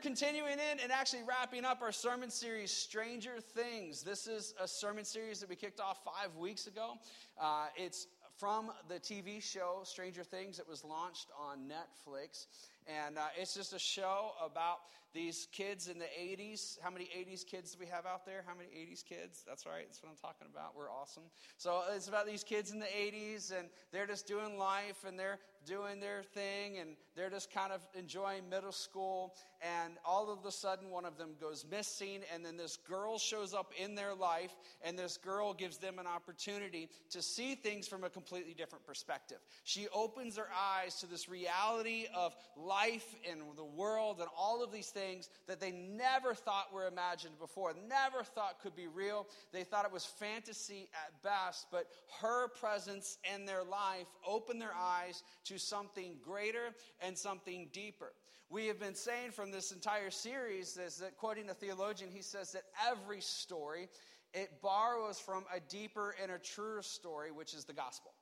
[0.00, 4.02] continuing in and actually wrapping up our sermon series, Stranger Things.
[4.02, 6.94] This is a sermon series that we kicked off five weeks ago.
[7.38, 8.06] Uh, it's
[8.38, 12.46] from the TV show Stranger Things that was launched on Netflix.
[12.86, 14.78] And uh, it's just a show about
[15.12, 16.78] these kids in the 80s.
[16.80, 18.44] How many 80s kids do we have out there?
[18.46, 19.44] How many 80s kids?
[19.46, 20.76] That's right, that's what I'm talking about.
[20.76, 21.24] We're awesome.
[21.56, 25.38] So it's about these kids in the 80s, and they're just doing life, and they're
[25.66, 29.34] doing their thing, and they're just kind of enjoying middle school.
[29.60, 33.52] And all of a sudden, one of them goes missing, and then this girl shows
[33.52, 34.52] up in their life,
[34.82, 39.38] and this girl gives them an opportunity to see things from a completely different perspective.
[39.64, 44.72] She opens their eyes to this reality of life and the world and all of
[44.72, 44.99] these things
[45.46, 49.26] that they never thought were imagined before, never thought could be real.
[49.52, 51.86] They thought it was fantasy at best, but
[52.20, 58.12] her presence in their life opened their eyes to something greater and something deeper.
[58.48, 62.52] We have been saying from this entire series is that quoting a theologian, he says
[62.52, 63.88] that every story
[64.32, 68.12] it borrows from a deeper and a truer story, which is the gospel.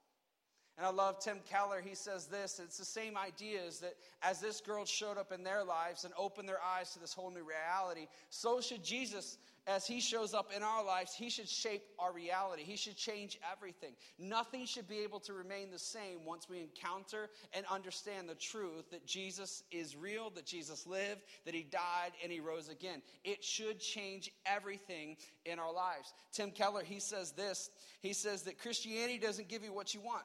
[0.79, 1.83] And I love Tim Keller.
[1.85, 5.43] He says this it's the same idea is that as this girl showed up in
[5.43, 9.89] their lives and opened their eyes to this whole new reality, so should Jesus, as
[9.89, 12.63] he shows up in our lives, he should shape our reality.
[12.63, 13.95] He should change everything.
[14.21, 18.89] Nothing should be able to remain the same once we encounter and understand the truth
[18.93, 23.03] that Jesus is real, that Jesus lived, that he died, and he rose again.
[23.25, 26.15] It should change everything in our lives.
[26.31, 27.69] Tim Keller, he says this
[28.01, 30.23] he says that Christianity doesn't give you what you want.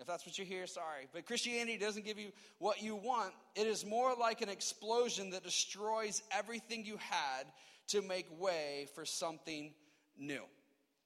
[0.00, 1.08] If that's what you hear, sorry.
[1.12, 3.32] But Christianity doesn't give you what you want.
[3.56, 7.44] It is more like an explosion that destroys everything you had
[7.88, 9.72] to make way for something
[10.16, 10.42] new.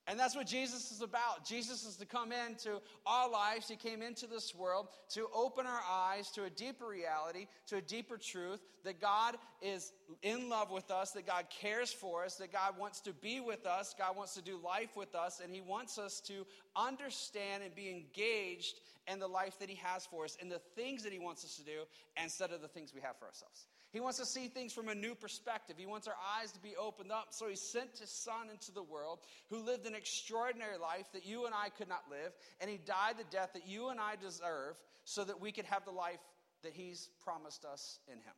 [0.08, 1.44] And that's what Jesus is about.
[1.46, 3.68] Jesus is to come into our lives.
[3.68, 7.80] He came into this world to open our eyes to a deeper reality, to a
[7.80, 9.92] deeper truth that God is
[10.22, 13.64] in love with us, that God cares for us, that God wants to be with
[13.64, 17.72] us, God wants to do life with us, and He wants us to understand and
[17.72, 21.20] be engaged in the life that He has for us and the things that He
[21.20, 21.82] wants us to do
[22.20, 23.66] instead of the things we have for ourselves.
[23.92, 25.76] He wants to see things from a new perspective.
[25.78, 27.28] He wants our eyes to be opened up.
[27.30, 29.20] So he sent his son into the world
[29.50, 32.32] who lived an extraordinary life that you and I could not live.
[32.60, 35.84] And he died the death that you and I deserve so that we could have
[35.84, 36.20] the life
[36.62, 38.34] that he's promised us in him.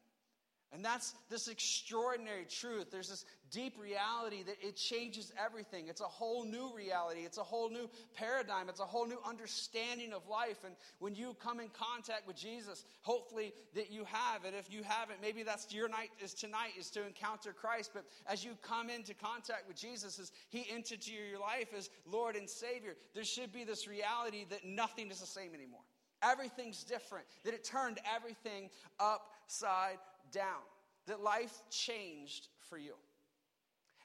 [0.74, 2.90] And that's this extraordinary truth.
[2.90, 5.86] There's this deep reality that it changes everything.
[5.86, 7.20] It's a whole new reality.
[7.20, 8.68] It's a whole new paradigm.
[8.68, 10.64] It's a whole new understanding of life.
[10.66, 14.44] And when you come in contact with Jesus, hopefully that you have.
[14.44, 17.92] And if you haven't, maybe that's your night is tonight is to encounter Christ.
[17.94, 22.34] But as you come into contact with Jesus, as He entered your life as Lord
[22.34, 25.82] and Savior, there should be this reality that nothing is the same anymore.
[26.24, 27.26] Everything's different.
[27.44, 29.98] That it turned everything upside
[30.32, 30.62] down,
[31.06, 32.94] that life changed for you.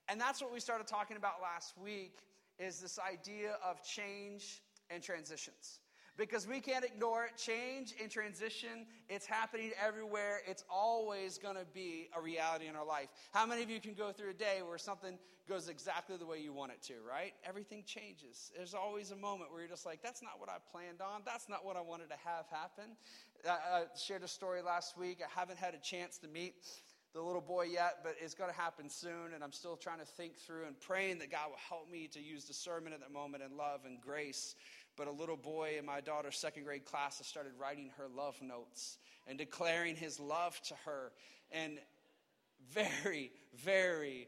[0.08, 2.18] And that's what we started talking about last week
[2.58, 5.80] is this idea of change and transitions.
[6.20, 7.38] Because we can't ignore it.
[7.38, 10.42] Change and transition, it's happening everywhere.
[10.46, 13.08] It's always going to be a reality in our life.
[13.32, 16.38] How many of you can go through a day where something goes exactly the way
[16.40, 17.34] you want it to, right?
[17.46, 18.52] Everything changes.
[18.56, 21.22] There's always a moment where you're just like, that's not what I planned on.
[21.26, 22.98] That's not what I wanted to have happen.
[23.50, 25.20] I shared a story last week.
[25.24, 26.56] I haven't had a chance to meet
[27.14, 29.34] the little boy yet, but it's going to happen soon.
[29.34, 32.22] And I'm still trying to think through and praying that God will help me to
[32.22, 34.56] use discernment at that moment and love and grace.
[35.00, 38.36] But a little boy in my daughter's second grade class has started writing her love
[38.42, 41.14] notes and declaring his love to her
[41.54, 41.80] in
[42.74, 43.32] very,
[43.64, 44.28] very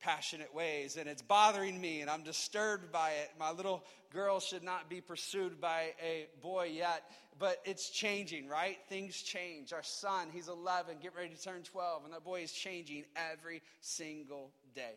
[0.00, 0.96] passionate ways.
[0.96, 3.32] And it's bothering me, and I'm disturbed by it.
[3.36, 7.02] My little girl should not be pursued by a boy yet
[7.38, 8.78] but it's changing, right?
[8.88, 9.72] Things change.
[9.72, 13.62] Our son, he's 11, getting ready to turn 12, and that boy is changing every
[13.80, 14.94] single day.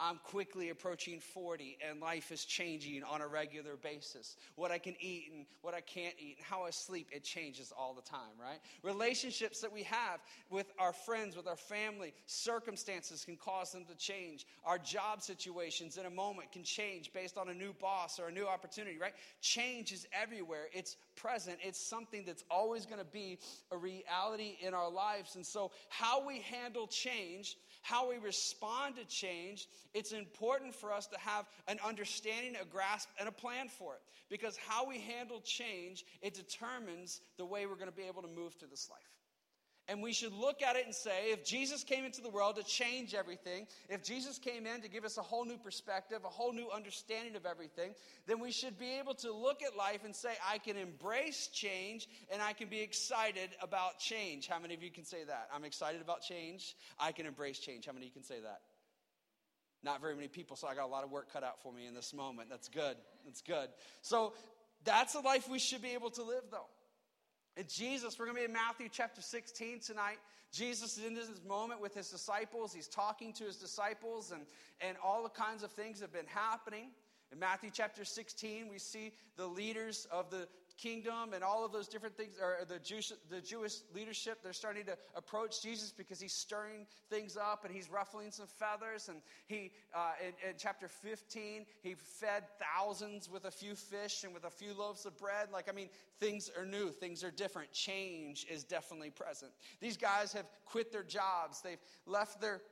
[0.00, 4.36] I'm quickly approaching 40 and life is changing on a regular basis.
[4.56, 7.70] What I can eat and what I can't eat and how I sleep, it changes
[7.76, 8.58] all the time, right?
[8.82, 13.94] Relationships that we have with our friends, with our family, circumstances can cause them to
[13.94, 14.46] change.
[14.64, 18.32] Our job situations in a moment can change based on a new boss or a
[18.32, 19.14] new opportunity, right?
[19.42, 20.68] Change is everywhere.
[20.72, 21.58] It's present.
[21.62, 23.38] It's something that's always going to be
[23.70, 25.36] a reality in our lives.
[25.36, 31.06] And so, how we handle change how we respond to change, it's important for us
[31.08, 34.00] to have an understanding, a grasp, and a plan for it.
[34.28, 38.28] Because how we handle change, it determines the way we're going to be able to
[38.28, 39.19] move through this life.
[39.90, 42.62] And we should look at it and say, if Jesus came into the world to
[42.62, 46.52] change everything, if Jesus came in to give us a whole new perspective, a whole
[46.52, 47.94] new understanding of everything,
[48.28, 52.08] then we should be able to look at life and say, I can embrace change
[52.32, 54.46] and I can be excited about change.
[54.46, 55.48] How many of you can say that?
[55.52, 56.76] I'm excited about change.
[56.96, 57.86] I can embrace change.
[57.86, 58.60] How many of you can say that?
[59.82, 61.88] Not very many people, so I got a lot of work cut out for me
[61.88, 62.48] in this moment.
[62.48, 62.96] That's good.
[63.24, 63.68] That's good.
[64.02, 64.34] So
[64.84, 66.68] that's the life we should be able to live, though.
[67.60, 70.16] And Jesus, we're going to be in Matthew chapter 16 tonight.
[70.50, 72.72] Jesus is in this moment with his disciples.
[72.72, 74.46] He's talking to his disciples, and,
[74.80, 76.86] and all the kinds of things have been happening.
[77.30, 80.48] In Matthew chapter 16, we see the leaders of the
[80.80, 84.84] kingdom and all of those different things, or the Jewish, the Jewish leadership, they're starting
[84.86, 89.08] to approach Jesus because he's stirring things up and he's ruffling some feathers.
[89.08, 94.32] And he, uh, in, in chapter 15, he fed thousands with a few fish and
[94.32, 95.48] with a few loaves of bread.
[95.52, 95.88] Like, I mean,
[96.18, 97.72] things are new, things are different.
[97.72, 99.52] Change is definitely present.
[99.80, 102.62] These guys have quit their jobs, they've left their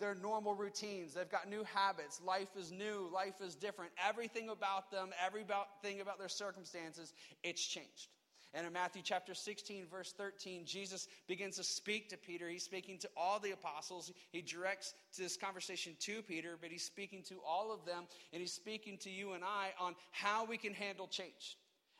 [0.00, 1.14] their normal routines.
[1.14, 2.20] They've got new habits.
[2.26, 3.08] Life is new.
[3.12, 3.92] Life is different.
[4.04, 7.12] Everything about them, everything about their circumstances,
[7.44, 8.08] it's changed.
[8.52, 12.48] And in Matthew chapter 16, verse 13, Jesus begins to speak to Peter.
[12.48, 14.10] He's speaking to all the apostles.
[14.32, 18.52] He directs this conversation to Peter, but he's speaking to all of them, and he's
[18.52, 21.56] speaking to you and I on how we can handle change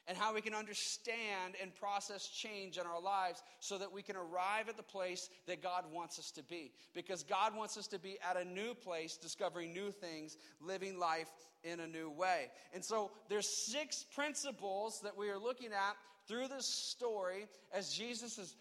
[0.09, 4.17] and how we can understand and process change in our lives so that we can
[4.17, 6.73] arrive at the place that God wants us to be.
[6.95, 11.29] Because God wants us to be at a new place, discovering new things, living life
[11.63, 12.51] in a new way.
[12.75, 18.39] And so there's six principles that we are looking at through this story as Jesus
[18.39, 18.57] is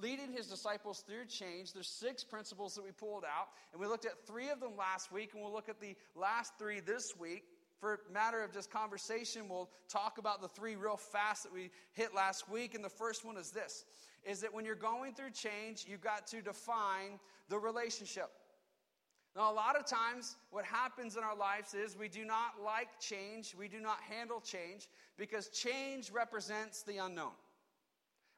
[0.00, 1.72] leading his disciples through change.
[1.72, 5.12] There's six principles that we pulled out, and we looked at three of them last
[5.12, 7.44] week, and we'll look at the last three this week
[7.80, 12.14] for matter of just conversation, we'll talk about the three real fast that we hit
[12.14, 12.74] last week.
[12.74, 13.84] And the first one is this
[14.22, 17.18] is that when you're going through change, you've got to define
[17.48, 18.30] the relationship.
[19.34, 22.88] Now, a lot of times, what happens in our lives is we do not like
[23.00, 27.32] change, we do not handle change because change represents the unknown.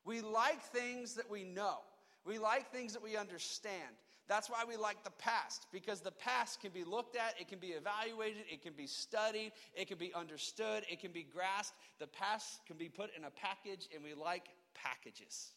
[0.04, 1.78] We like things that we know,
[2.24, 3.96] we like things that we understand.
[4.32, 7.58] That's why we like the past, because the past can be looked at, it can
[7.58, 11.76] be evaluated, it can be studied, it can be understood, it can be grasped.
[11.98, 15.50] The past can be put in a package, and we like packages.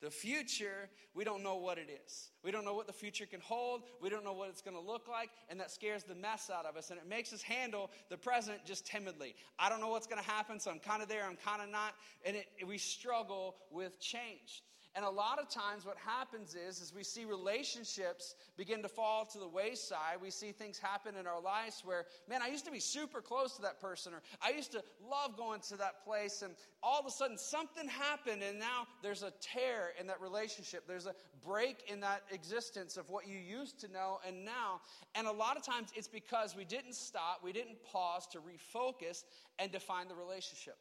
[0.00, 2.30] The future, we don't know what it is.
[2.42, 3.82] We don't know what the future can hold.
[4.00, 6.64] We don't know what it's going to look like, and that scares the mess out
[6.64, 6.88] of us.
[6.88, 9.34] And it makes us handle the present just timidly.
[9.58, 11.68] I don't know what's going to happen, so I'm kind of there, I'm kind of
[11.68, 11.92] not.
[12.24, 14.62] And it, we struggle with change.
[14.96, 19.26] And a lot of times what happens is, is we see relationships begin to fall
[19.26, 20.16] to the wayside.
[20.22, 23.56] We see things happen in our lives where, man, I used to be super close
[23.56, 27.04] to that person, or I used to love going to that place, and all of
[27.04, 30.84] a sudden something happened, and now there's a tear in that relationship.
[30.88, 31.14] There's a
[31.44, 34.80] break in that existence of what you used to know and now.
[35.14, 39.24] And a lot of times it's because we didn't stop, we didn't pause to refocus
[39.58, 40.78] and define the relationship.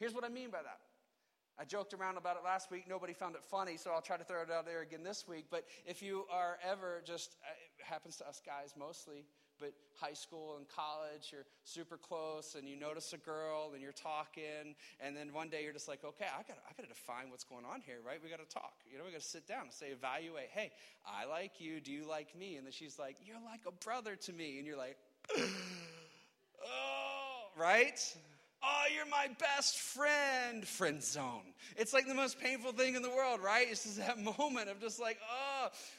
[0.00, 0.80] Here's what I mean by that.
[1.58, 2.84] I joked around about it last week.
[2.88, 5.46] Nobody found it funny, so I'll try to throw it out there again this week.
[5.50, 9.24] But if you are ever just, uh, it happens to us guys mostly,
[9.60, 13.92] but high school and college, you're super close and you notice a girl and you're
[13.92, 17.30] talking, and then one day you're just like, okay, I got I got to define
[17.30, 18.18] what's going on here, right?
[18.22, 18.74] We got to talk.
[18.90, 20.48] You know, we got to sit down and say, evaluate.
[20.50, 20.72] Hey,
[21.06, 21.80] I like you.
[21.80, 22.56] Do you like me?
[22.56, 24.96] And then she's like, you're like a brother to me, and you're like,
[25.38, 25.44] oh,
[27.56, 28.16] right?
[28.66, 31.42] Oh, you're my best friend, friend zone.
[31.76, 33.66] It's like the most painful thing in the world, right?
[33.68, 35.53] It's just that moment of just like, oh,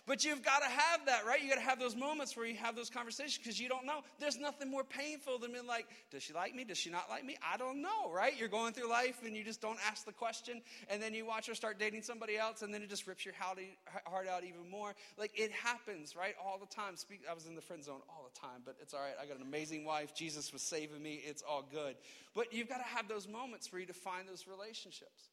[0.06, 1.42] but you've got to have that, right?
[1.42, 4.02] You got to have those moments where you have those conversations because you don't know.
[4.20, 6.64] There's nothing more painful than being like, does she like me?
[6.64, 7.38] Does she not like me?
[7.42, 8.38] I don't know, right?
[8.38, 11.48] You're going through life and you just don't ask the question, and then you watch
[11.48, 14.94] her start dating somebody else, and then it just rips your heart out even more.
[15.18, 16.36] Like it happens, right?
[16.44, 16.96] All the time.
[16.96, 19.16] Speak, I was in the friend zone all the time, but it's all right.
[19.22, 20.16] I got an amazing wife.
[20.16, 21.22] Jesus was saving me.
[21.26, 21.96] It's all good.
[22.34, 25.30] But you've got to have those moments for you to find those relationships.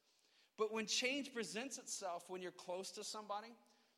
[0.59, 3.49] But when change presents itself when you're close to somebody,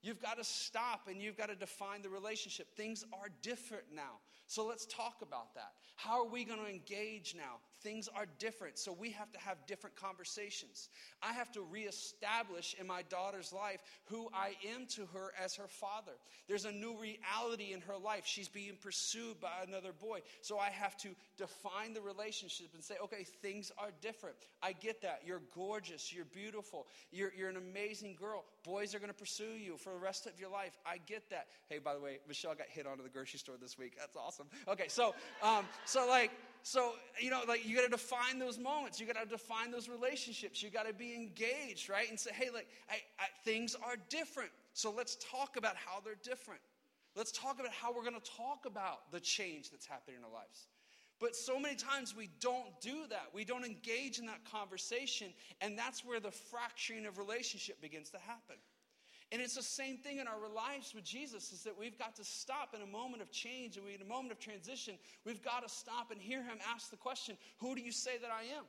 [0.05, 2.77] you've got to stop and you've got to define the relationship.
[2.77, 4.21] Things are different now.
[4.47, 5.73] So let's talk about that.
[5.97, 7.57] How are we going to engage now?
[7.85, 10.89] Things are different, so we have to have different conversations.
[11.23, 15.69] I have to reestablish in my daughter's life who I am to her as her
[15.69, 16.13] father.
[16.49, 18.23] There's a new reality in her life.
[18.25, 20.21] She's being pursued by another boy.
[20.41, 24.37] So I have to define the relationship and say, okay, things are different.
[24.63, 25.21] I get that.
[25.27, 26.11] You're gorgeous.
[26.11, 26.87] You're beautiful.
[27.13, 28.45] You're, you're an amazing girl.
[28.65, 30.79] Boys are going to pursue you for the rest of your life.
[30.87, 31.49] I get that.
[31.69, 33.93] Hey, by the way, Michelle got hit onto the grocery store this week.
[33.99, 34.47] That's awesome.
[34.69, 36.31] Okay, so, um, so like,
[36.67, 38.99] so you know, like you got to define those moments.
[38.99, 40.63] You got to define those relationships.
[40.63, 42.09] You got to be engaged, right?
[42.09, 44.51] And say, hey, like, I, I, things are different.
[44.73, 46.63] So let's talk about how they're different.
[47.17, 50.33] Let's talk about how we're going to talk about the change that's happening in our
[50.33, 50.69] lives.
[51.21, 53.27] But so many times we don't do that.
[53.35, 58.19] We don't engage in that conversation, and that's where the fracturing of relationship begins to
[58.19, 58.57] happen.
[59.33, 62.25] And it's the same thing in our lives with Jesus is that we've got to
[62.25, 65.63] stop in a moment of change and we in a moment of transition, we've got
[65.63, 68.65] to stop and hear him ask the question, who do you say that I am?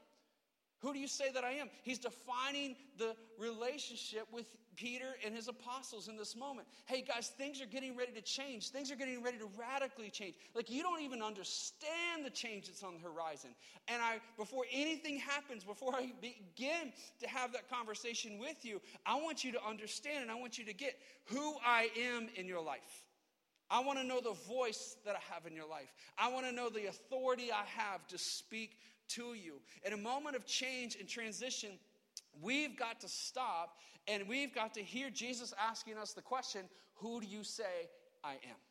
[0.85, 1.71] Who do you say that I am?
[1.81, 6.67] He's defining the relationship with Peter and his apostles in this moment.
[6.85, 8.69] Hey, guys, things are getting ready to change.
[8.69, 10.35] Things are getting ready to radically change.
[10.53, 13.49] Like, you don't even understand the change that's on the horizon.
[13.87, 19.15] And I, before anything happens, before I begin to have that conversation with you, I
[19.15, 22.61] want you to understand and I want you to get who I am in your
[22.61, 23.05] life.
[23.71, 25.91] I want to know the voice that I have in your life.
[26.19, 28.77] I want to know the authority I have to speak
[29.09, 29.61] to you.
[29.85, 31.71] In a moment of change and transition,
[32.41, 36.61] we've got to stop and we've got to hear Jesus asking us the question
[36.95, 37.89] Who do you say
[38.23, 38.61] I am?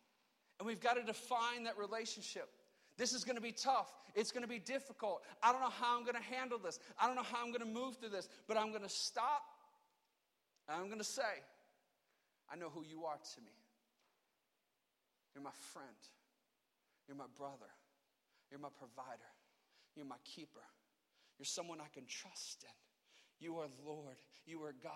[0.59, 2.49] And we've got to define that relationship.
[2.97, 3.93] This is going to be tough.
[4.15, 5.23] It's going to be difficult.
[5.43, 6.79] I don't know how I'm going to handle this.
[6.99, 9.43] I don't know how I'm going to move through this, but I'm going to stop
[10.69, 11.43] and I'm going to say,
[12.51, 13.51] I know who you are to me.
[15.35, 15.89] You're my friend.
[17.09, 17.71] You're my brother.
[18.51, 19.31] You're my provider.
[19.97, 20.63] You're my keeper.
[21.39, 22.75] You're someone I can trust in.
[23.41, 24.17] You are Lord.
[24.47, 24.93] You are God.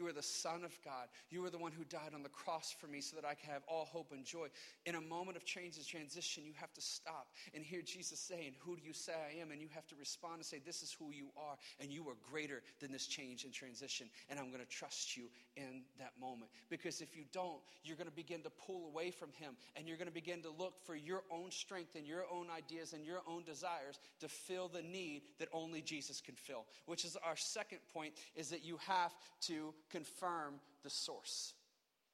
[0.00, 1.08] You are the Son of God.
[1.28, 3.50] You are the one who died on the cross for me so that I can
[3.50, 4.46] have all hope and joy.
[4.86, 8.54] In a moment of change and transition, you have to stop and hear Jesus saying,
[8.60, 9.50] Who do you say I am?
[9.50, 11.56] And you have to respond and say, This is who you are.
[11.80, 14.08] And you are greater than this change and transition.
[14.30, 16.50] And I'm going to trust you in that moment.
[16.70, 19.98] Because if you don't, you're going to begin to pull away from Him and you're
[19.98, 23.20] going to begin to look for your own strength and your own ideas and your
[23.28, 27.80] own desires to fill the need that only Jesus can fill, which is our second
[27.92, 31.54] point is that you have to confirm the source.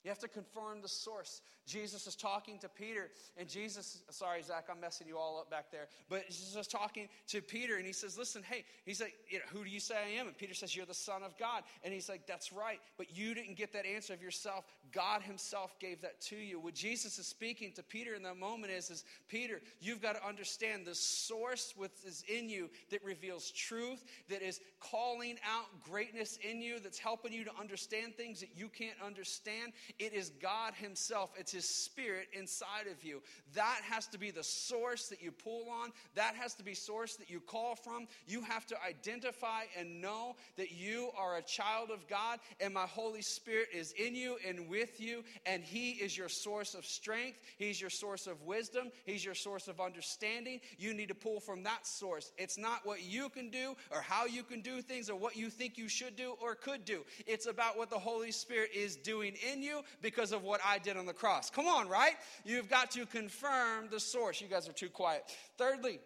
[0.07, 1.41] You have to confirm the source.
[1.67, 5.73] Jesus is talking to Peter, and Jesus, sorry, Zach, I'm messing you all up back
[5.73, 9.39] there, but Jesus is talking to Peter, and he says, Listen, hey, he's like, you
[9.39, 10.29] know, Who do you say I am?
[10.29, 11.65] And Peter says, You're the Son of God.
[11.83, 14.65] And he's like, That's right, but you didn't get that answer of yourself.
[14.97, 16.59] God Himself gave that to you.
[16.59, 20.27] What Jesus is speaking to Peter in that moment is, is Peter, you've got to
[20.27, 26.39] understand the source which is in you that reveals truth, that is calling out greatness
[26.49, 29.73] in you, that's helping you to understand things that you can't understand.
[29.99, 31.31] It is God Himself.
[31.39, 33.21] It's His Spirit inside of you.
[33.55, 35.91] That has to be the source that you pull on.
[36.15, 38.07] That has to be source that you call from.
[38.27, 42.87] You have to identify and know that you are a child of God and my
[42.87, 47.41] Holy Spirit is in you and with you and He is your source of strength.
[47.59, 48.91] He's your source of wisdom.
[49.05, 50.61] He's your source of understanding.
[50.79, 52.33] You need to pull from that source.
[52.39, 55.51] It's not what you can do or how you can do things or what you
[55.51, 57.05] think you should do or could do.
[57.27, 60.97] It's about what the Holy Spirit is doing in you because of what I did
[60.97, 61.51] on the cross.
[61.51, 62.15] Come on, right?
[62.45, 64.41] You've got to confirm the source.
[64.41, 65.23] You guys are too quiet.
[65.59, 66.01] Thirdly,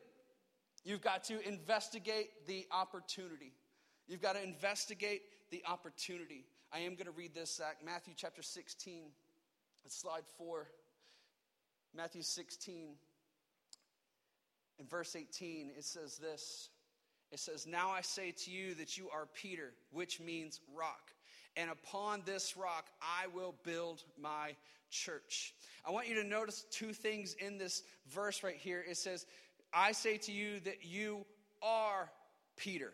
[0.85, 3.53] you've got to investigate the opportunity.
[4.07, 6.45] You've got to investigate the opportunity.
[6.73, 7.79] I am going to read this, Zach.
[7.85, 9.03] Matthew chapter 16,
[9.89, 10.67] slide 4.
[11.97, 12.91] Matthew 16,
[14.79, 16.69] in verse 18, it says this.
[17.33, 21.13] It says, Now I say to you that you are Peter, which means rock
[21.57, 24.55] and upon this rock I will build my
[24.91, 25.55] church.
[25.87, 28.85] I want you to notice two things in this verse right here.
[28.89, 29.27] It says,
[29.73, 31.25] I say to you that you
[31.63, 32.11] are
[32.57, 32.93] Peter.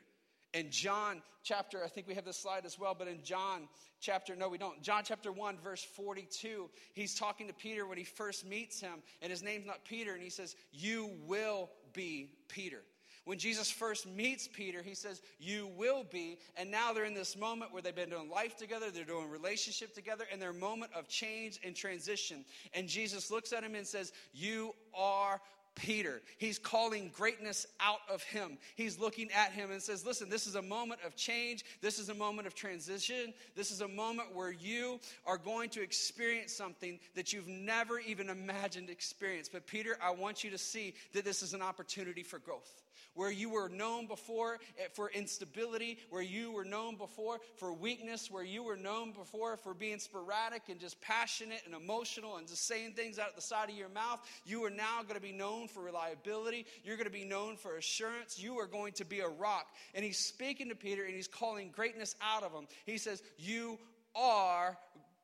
[0.56, 3.68] In John chapter, I think we have this slide as well, but in John
[4.00, 4.80] chapter, no, we don't.
[4.80, 9.30] John chapter 1, verse 42, he's talking to Peter when he first meets him, and
[9.30, 12.80] his name's not Peter, and he says, You will be Peter.
[13.26, 16.38] When Jesus first meets Peter, he says, You will be.
[16.56, 19.94] And now they're in this moment where they've been doing life together, they're doing relationship
[19.94, 22.46] together, and their moment of change and transition.
[22.72, 25.38] And Jesus looks at him and says, You are
[25.76, 26.22] Peter.
[26.38, 28.58] He's calling greatness out of him.
[28.74, 31.64] He's looking at him and says, Listen, this is a moment of change.
[31.80, 33.32] This is a moment of transition.
[33.54, 38.28] This is a moment where you are going to experience something that you've never even
[38.28, 39.48] imagined experience.
[39.48, 42.82] But, Peter, I want you to see that this is an opportunity for growth
[43.16, 48.30] where you were known before eh, for instability, where you were known before for weakness,
[48.30, 52.66] where you were known before for being sporadic and just passionate and emotional and just
[52.66, 55.32] saying things out of the side of your mouth, you are now going to be
[55.32, 56.66] known for reliability.
[56.84, 58.38] You're going to be known for assurance.
[58.38, 59.66] You are going to be a rock.
[59.94, 62.66] And he's speaking to Peter and he's calling greatness out of him.
[62.84, 63.78] He says, You
[64.14, 64.78] are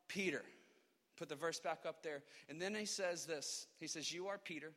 [0.08, 0.42] Peter.
[1.16, 2.22] Put the verse back up there.
[2.48, 4.72] And then he says this He says, You are Peter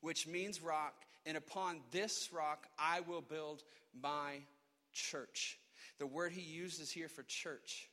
[0.00, 0.94] which means rock,
[1.26, 3.62] and upon this rock I will build
[4.00, 4.40] my
[4.92, 5.58] church.
[5.98, 7.88] The word he uses here for church,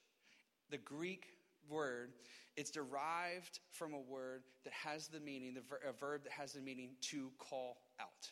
[0.70, 1.26] the Greek
[1.70, 2.12] word,
[2.56, 6.54] it's derived from a word that has the meaning, the ver- a verb that has
[6.54, 8.32] the meaning to call out.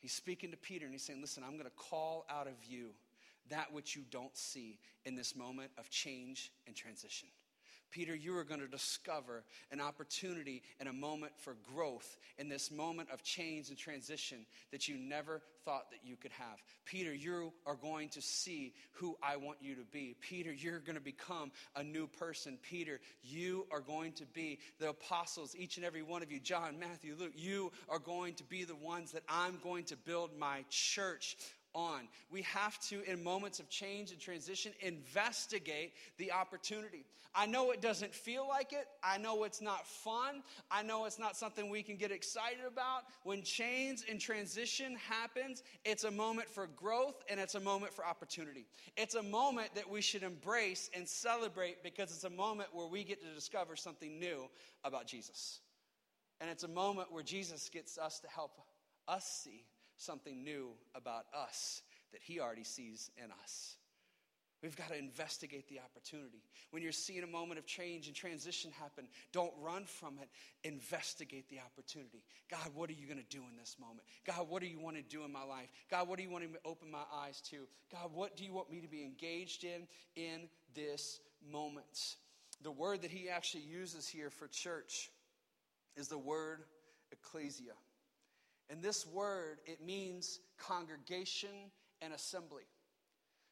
[0.00, 2.90] He's speaking to Peter and he's saying, Listen, I'm going to call out of you
[3.50, 7.28] that which you don't see in this moment of change and transition.
[7.92, 12.70] Peter, you are going to discover an opportunity and a moment for growth in this
[12.70, 14.38] moment of change and transition
[14.72, 16.62] that you never thought that you could have.
[16.84, 20.16] Peter, you are going to see who I want you to be.
[20.20, 22.58] Peter, you're going to become a new person.
[22.62, 26.78] Peter, you are going to be the apostles, each and every one of you, John,
[26.78, 30.64] Matthew, Luke, you are going to be the ones that I'm going to build my
[30.70, 31.36] church
[31.74, 32.08] on.
[32.30, 37.04] We have to, in moments of change and transition, investigate the opportunity.
[37.34, 38.86] I know it doesn't feel like it.
[39.02, 40.42] I know it's not fun.
[40.70, 43.04] I know it's not something we can get excited about.
[43.24, 48.04] When change and transition happens, it's a moment for growth and it's a moment for
[48.04, 48.66] opportunity.
[48.96, 53.02] It's a moment that we should embrace and celebrate because it's a moment where we
[53.02, 54.48] get to discover something new
[54.84, 55.60] about Jesus.
[56.40, 58.60] And it's a moment where Jesus gets us to help
[59.08, 59.64] us see
[59.96, 61.82] something new about us
[62.12, 63.76] that He already sees in us.
[64.62, 66.44] We've got to investigate the opportunity.
[66.70, 70.28] When you're seeing a moment of change and transition happen, don't run from it.
[70.62, 72.22] Investigate the opportunity.
[72.48, 74.02] God, what are you going to do in this moment?
[74.24, 75.68] God, what do you want to do in my life?
[75.90, 77.66] God, what do you want to open my eyes to?
[77.90, 81.18] God, what do you want me to be engaged in in this
[81.50, 82.16] moment?
[82.62, 85.10] The word that he actually uses here for church
[85.96, 86.60] is the word
[87.10, 87.72] ecclesia.
[88.70, 92.64] And this word, it means congregation and assembly.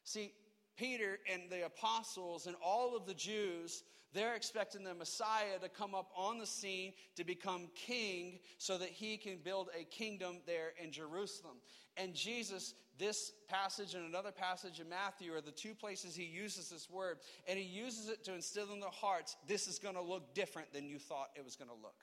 [0.03, 0.33] See,
[0.77, 5.95] Peter and the apostles and all of the Jews, they're expecting the Messiah to come
[5.95, 10.73] up on the scene to become king so that he can build a kingdom there
[10.81, 11.57] in Jerusalem.
[11.97, 16.69] And Jesus, this passage and another passage in Matthew are the two places he uses
[16.69, 17.19] this word.
[17.47, 20.73] And he uses it to instill in their hearts this is going to look different
[20.73, 21.95] than you thought it was going to look.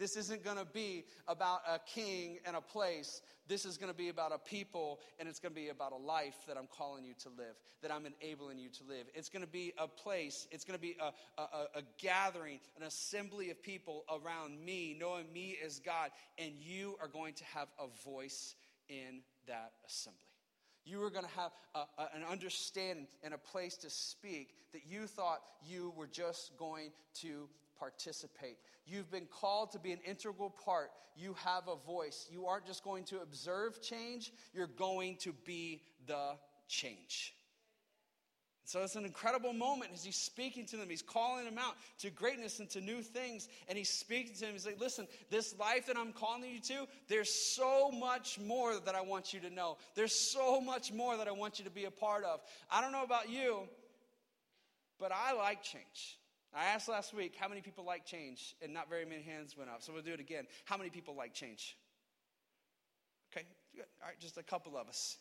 [0.00, 3.20] This isn't going to be about a king and a place.
[3.46, 5.96] This is going to be about a people, and it's going to be about a
[5.96, 9.08] life that I'm calling you to live, that I'm enabling you to live.
[9.14, 11.44] It's going to be a place, it's going to be a, a,
[11.76, 17.08] a gathering, an assembly of people around me, knowing me as God, and you are
[17.08, 18.54] going to have a voice
[18.88, 20.18] in that assembly.
[20.86, 24.86] You are going to have a, a, an understanding and a place to speak that
[24.86, 28.58] you thought you were just going to participate.
[28.86, 30.90] You've been called to be an integral part.
[31.16, 32.28] You have a voice.
[32.30, 36.36] You aren't just going to observe change, you're going to be the
[36.68, 37.34] change.
[38.70, 40.88] So it's an incredible moment as he's speaking to them.
[40.88, 43.48] He's calling them out to greatness and to new things.
[43.68, 44.52] And he's speaking to them.
[44.52, 48.94] He's like, listen, this life that I'm calling you to, there's so much more that
[48.94, 49.76] I want you to know.
[49.96, 52.42] There's so much more that I want you to be a part of.
[52.70, 53.62] I don't know about you,
[55.00, 56.19] but I like change.
[56.54, 59.70] I asked last week how many people like change, and not very many hands went
[59.70, 59.82] up.
[59.82, 60.46] So we'll do it again.
[60.64, 61.76] How many people like change?
[63.32, 63.84] Okay, good.
[64.02, 65.18] All right, just a couple of us.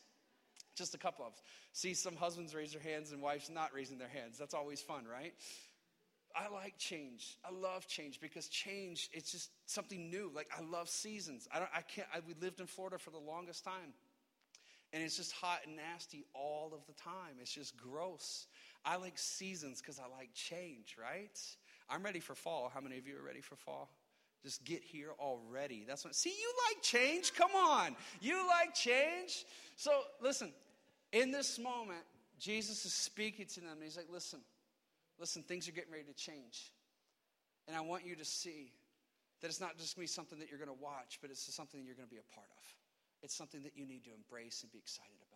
[0.75, 1.41] Just a couple of us.
[1.73, 4.37] See some husbands raise their hands and wives not raising their hands.
[4.37, 5.33] That's always fun, right?
[6.35, 7.37] I like change.
[7.43, 10.31] I love change because change, it's just something new.
[10.33, 11.47] Like I love seasons.
[11.53, 13.93] I don't I can't I, we lived in Florida for the longest time.
[14.93, 17.37] And it's just hot and nasty all of the time.
[17.39, 18.47] It's just gross.
[18.85, 21.39] I like seasons because I like change, right?
[21.89, 22.71] I'm ready for fall.
[22.73, 23.89] How many of you are ready for fall?
[24.43, 25.83] Just get here already.
[25.85, 26.15] That's what.
[26.15, 27.33] See, you like change.
[27.33, 29.45] Come on, you like change.
[29.75, 30.53] So listen.
[31.11, 32.05] In this moment,
[32.39, 33.79] Jesus is speaking to them.
[33.83, 34.39] He's like, "Listen,
[35.19, 35.43] listen.
[35.43, 36.71] Things are getting ready to change,
[37.67, 38.71] and I want you to see
[39.41, 41.41] that it's not just going to be something that you're going to watch, but it's
[41.53, 42.63] something you're going to be a part of.
[43.23, 45.28] It's something that you need to embrace and be excited about."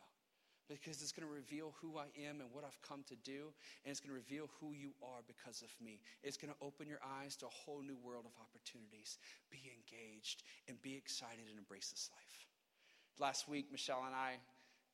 [0.70, 3.52] Because it's going to reveal who I am and what I've come to do,
[3.84, 6.00] and it's going to reveal who you are because of me.
[6.24, 9.18] It's going to open your eyes to a whole new world of opportunities.
[9.52, 12.48] Be engaged and be excited and embrace this life.
[13.20, 14.38] Last week, Michelle and I,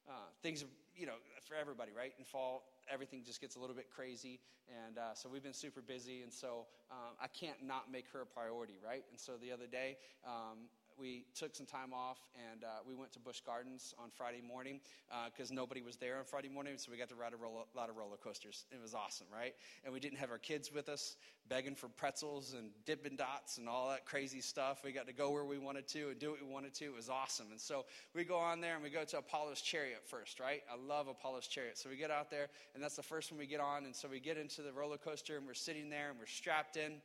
[0.08, 2.14] uh, things, you know, for everybody, right?
[2.18, 4.40] In fall, everything just gets a little bit crazy.
[4.86, 6.22] And uh, so we've been super busy.
[6.22, 9.04] And so um, I can't not make her a priority, right?
[9.10, 10.68] And so the other day, um,
[11.00, 12.20] we took some time off
[12.52, 14.82] and uh, we went to Busch Gardens on Friday morning
[15.32, 17.90] because uh, nobody was there on Friday morning, so we got to ride a lot
[17.90, 18.66] of roller coasters.
[18.72, 19.56] It was awesome, right?
[19.86, 21.16] And we didn't have our kids with us,
[21.48, 24.82] begging for pretzels and Dippin' Dots and all that crazy stuff.
[24.84, 26.86] We got to go where we wanted to and do what we wanted to.
[26.86, 27.48] It was awesome.
[27.52, 30.62] And so we go on there and we go to Apollo's Chariot first, right?
[30.72, 31.78] I love Apollo's Chariot.
[31.78, 33.86] So we get out there, and that's the first one we get on.
[33.86, 36.76] And so we get into the roller coaster and we're sitting there and we're strapped
[36.78, 37.02] in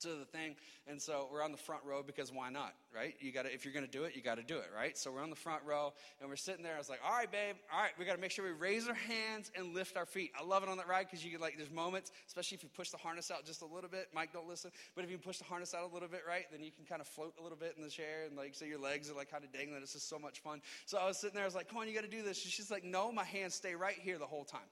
[0.00, 0.56] to the thing.
[0.86, 3.14] And so we're on the front row because why not, right?
[3.20, 4.96] You got to if you're going to do it, you got to do it, right?
[4.96, 6.74] So we're on the front row and we're sitting there.
[6.74, 7.56] I was like, "All right, babe.
[7.72, 10.32] All right, we got to make sure we raise our hands and lift our feet."
[10.38, 12.70] I love it on that ride because you get like there's moments, especially if you
[12.74, 14.08] push the harness out just a little bit.
[14.14, 16.62] Mike, don't listen, but if you push the harness out a little bit, right, then
[16.62, 18.80] you can kind of float a little bit in the chair and like so your
[18.80, 19.82] legs are like kind of dangling.
[19.82, 20.60] It's just so much fun.
[20.86, 21.44] So I was sitting there.
[21.44, 23.24] I was like, "Come on, you got to do this." And she's like, "No, my
[23.24, 24.68] hands stay right here the whole time."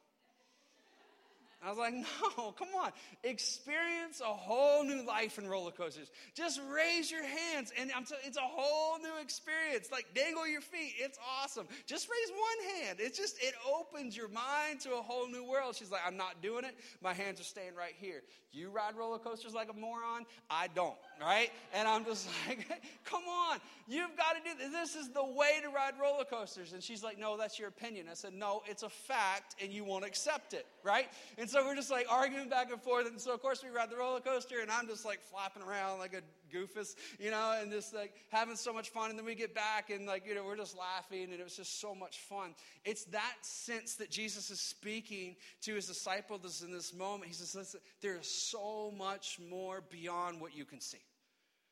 [1.64, 1.94] I was like,
[2.38, 2.90] no, come on.
[3.24, 6.10] Experience a whole new life in roller coasters.
[6.34, 9.90] Just raise your hands, and I'm t- it's a whole new experience.
[9.90, 10.94] Like, dangle your feet.
[10.98, 11.66] It's awesome.
[11.86, 12.98] Just raise one hand.
[13.00, 15.74] It's just, it opens your mind to a whole new world.
[15.74, 16.76] She's like, I'm not doing it.
[17.02, 18.22] My hands are staying right here.
[18.52, 20.26] You ride roller coasters like a moron.
[20.48, 21.50] I don't, right?
[21.74, 22.66] And I'm just like,
[23.04, 23.58] come on.
[23.90, 24.72] You've got to do this.
[24.92, 26.74] This is the way to ride roller coasters.
[26.74, 28.06] And she's like, no, that's your opinion.
[28.10, 31.08] I said, no, it's a fact, and you won't accept it, right?
[31.38, 33.06] And so we're just like arguing back and forth.
[33.06, 36.00] And so, of course, we ride the roller coaster, and I'm just like flapping around
[36.00, 36.20] like a
[36.54, 39.08] goofus, you know, and just like having so much fun.
[39.08, 41.56] And then we get back, and like, you know, we're just laughing, and it was
[41.56, 42.54] just so much fun.
[42.84, 47.28] It's that sense that Jesus is speaking to his disciples in this moment.
[47.28, 50.98] He says, Listen, there is so much more beyond what you can see.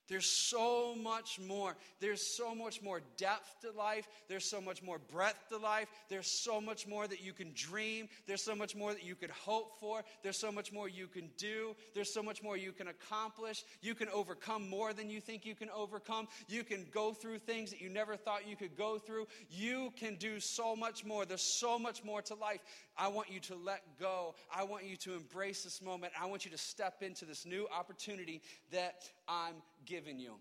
[0.08, 1.76] There's so much more.
[2.00, 4.06] There's so much more depth to life.
[4.28, 5.88] There's so much more breadth to life.
[6.08, 8.08] There's so much more that you can dream.
[8.26, 10.04] There's so much more that you could hope for.
[10.22, 11.74] There's so much more you can do.
[11.94, 13.64] There's so much more you can accomplish.
[13.82, 16.28] You can overcome more than you think you can overcome.
[16.48, 19.26] You can go through things that you never thought you could go through.
[19.50, 21.24] You can do so much more.
[21.24, 22.60] There's so much more to life.
[22.96, 24.34] I want you to let go.
[24.54, 26.12] I want you to embrace this moment.
[26.20, 28.40] I want you to step into this new opportunity
[28.70, 29.54] that I'm
[29.86, 30.34] giving you.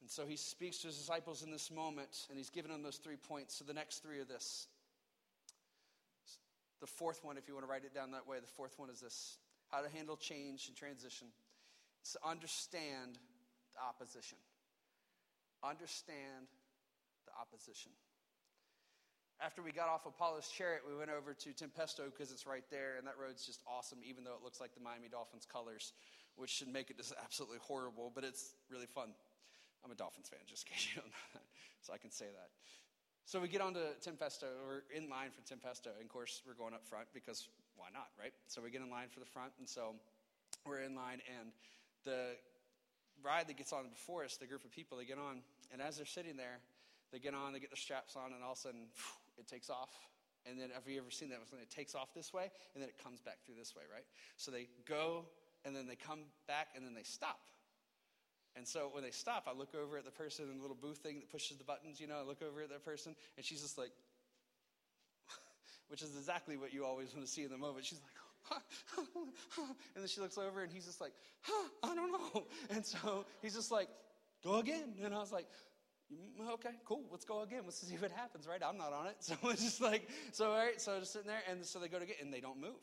[0.00, 2.98] And so he speaks to his disciples in this moment, and he's given them those
[2.98, 3.56] three points.
[3.56, 4.68] So the next three are this.
[6.80, 8.90] The fourth one, if you want to write it down that way, the fourth one
[8.90, 11.28] is this how to handle change and transition.
[12.02, 13.18] It's to understand
[13.74, 14.38] the opposition.
[15.64, 16.46] Understand
[17.26, 17.90] the opposition.
[19.40, 22.96] After we got off Apollo's Chariot, we went over to Tempesto because it's right there,
[22.96, 25.92] and that road's just awesome, even though it looks like the Miami Dolphins colors,
[26.36, 29.10] which should make it just absolutely horrible, but it's really fun.
[29.84, 31.42] I'm a Dolphins fan, just in case you don't know that,
[31.82, 32.50] so I can say that.
[33.24, 34.46] So we get on to Tempesto.
[34.66, 35.90] We're in line for Tempesto.
[35.98, 38.32] And of course, we're going up front because why not, right?
[38.46, 39.94] So we get in line for the front, and so
[40.64, 41.50] we're in line, and
[42.04, 42.36] the
[43.22, 45.96] ride that gets on before us, the group of people, they get on, and as
[45.96, 46.58] they're sitting there,
[47.12, 48.86] they get on, they get the straps on, and all of a sudden,
[49.38, 49.90] it takes off.
[50.48, 51.40] And then, have you ever seen that?
[51.50, 54.06] When it takes off this way, and then it comes back through this way, right?
[54.36, 55.26] So they go,
[55.66, 57.40] and then they come back, and then they stop.
[58.54, 60.98] And so when they stop, I look over at the person in the little booth
[60.98, 63.60] thing that pushes the buttons, you know, I look over at that person, and she's
[63.60, 63.90] just like,
[65.88, 67.84] which is exactly what you always want to see in the moment.
[67.84, 68.14] She's like,
[68.48, 72.46] and then she looks over, and he's just like, huh, I don't know.
[72.70, 73.88] And so he's just like,
[74.42, 74.94] go again.
[75.02, 75.46] And I was like,
[76.12, 77.02] Mm, okay, cool.
[77.10, 77.62] Let's go again.
[77.64, 78.62] Let's see what happens, right?
[78.64, 79.16] I'm not on it.
[79.20, 81.98] So it's just like, so, all right, so just sitting there, and so they go
[81.98, 82.78] to get, and they don't move.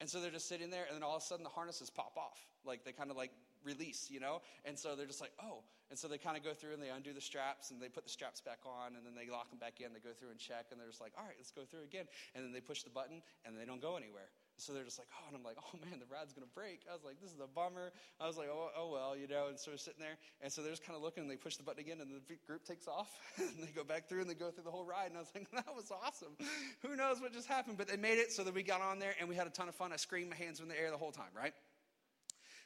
[0.00, 2.16] And so they're just sitting there, and then all of a sudden the harnesses pop
[2.16, 2.38] off.
[2.64, 3.30] Like they kind of like
[3.64, 4.42] release, you know?
[4.64, 5.64] And so they're just like, oh.
[5.90, 8.04] And so they kind of go through and they undo the straps and they put
[8.04, 9.92] the straps back on and then they lock them back in.
[9.92, 12.06] They go through and check and they're just like, all right, let's go through again.
[12.34, 14.28] And then they push the button and they don't go anywhere.
[14.56, 16.82] So they're just like, oh, and I'm like, oh man, the ride's gonna break.
[16.88, 17.90] I was like, this is a bummer.
[18.20, 19.48] I was like, oh, oh well, you know.
[19.48, 21.56] And so we're sitting there, and so they're just kind of looking, and they push
[21.56, 24.34] the button again, and the group takes off, and they go back through, and they
[24.34, 25.10] go through the whole ride.
[25.10, 26.36] And I was like, that was awesome.
[26.82, 27.78] Who knows what just happened?
[27.78, 29.68] But they made it, so that we got on there, and we had a ton
[29.68, 29.92] of fun.
[29.92, 31.52] I screamed, my hands in the air the whole time, right?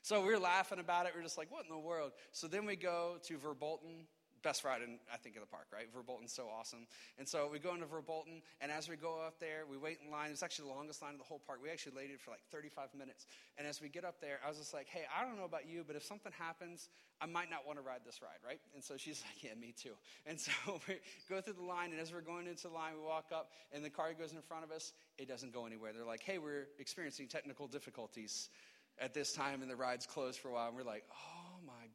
[0.02, 1.12] So we were laughing about it.
[1.14, 2.12] We are just like, what in the world?
[2.32, 4.06] So then we go to Verbolten,
[4.42, 5.86] best ride in, I think, in the park, right?
[5.92, 6.86] Verbolten's so awesome.
[7.18, 10.10] And so we go into Verbolten, and as we go up there, we wait in
[10.10, 10.30] line.
[10.30, 11.60] It's actually the longest line of the whole park.
[11.62, 13.26] We actually waited for like 35 minutes.
[13.56, 15.68] And as we get up there, I was just like, hey, I don't know about
[15.68, 16.88] you, but if something happens,
[17.20, 18.60] I might not want to ride this ride, right?
[18.74, 19.94] And so she's like, yeah, me too.
[20.26, 20.52] And so
[20.88, 20.98] we
[21.28, 23.84] go through the line, and as we're going into the line, we walk up, and
[23.84, 24.92] the car goes in front of us.
[25.18, 25.92] It doesn't go anywhere.
[25.92, 28.50] They're like, hey, we're experiencing technical difficulties
[29.00, 30.68] at this time, and the ride's closed for a while.
[30.68, 31.37] And we're like, oh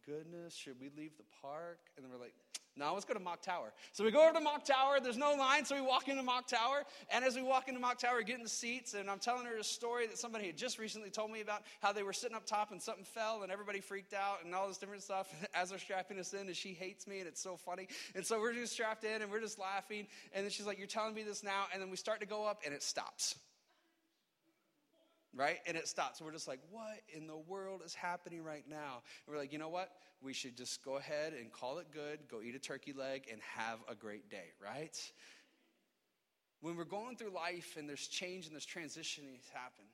[0.06, 1.80] goodness, should we leave the park?
[1.96, 2.34] And then we're like,
[2.76, 3.72] no, let's go to Mach Tower.
[3.92, 5.00] So we go over to Mach Tower.
[5.00, 6.84] There's no line, so we walk into Mach Tower.
[7.12, 9.46] And as we walk into Mach Tower, we get in the seats, and I'm telling
[9.46, 12.36] her a story that somebody had just recently told me about how they were sitting
[12.36, 15.70] up top and something fell, and everybody freaked out and all this different stuff as
[15.70, 17.88] they're strapping us in, and she hates me, and it's so funny.
[18.16, 20.08] And so we're just strapped in, and we're just laughing.
[20.34, 21.66] And then she's like, You're telling me this now?
[21.74, 23.36] And then we start to go up, and it stops
[25.36, 25.60] right?
[25.65, 26.22] And it stops.
[26.22, 29.02] We're just like, what in the world is happening right now?
[29.26, 29.89] And we're like, you know what?
[30.22, 33.41] We should just go ahead and call it good, go eat a turkey leg, and
[33.41, 34.98] have a great day, right?
[36.62, 39.86] When we're going through life and there's change and there's transition happen,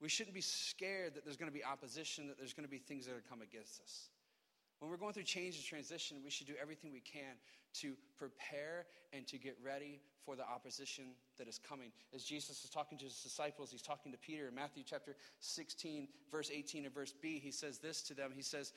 [0.00, 2.78] we shouldn't be scared that there's going to be opposition, that there's going to be
[2.78, 4.08] things that are come against us.
[4.80, 7.36] When we're going through change and transition, we should do everything we can
[7.74, 11.04] to prepare and to get ready for the opposition
[11.38, 11.92] that is coming.
[12.14, 16.08] As Jesus is talking to his disciples, he's talking to Peter in Matthew chapter 16,
[16.32, 17.38] verse 18 and verse B.
[17.42, 18.72] He says this to them He says,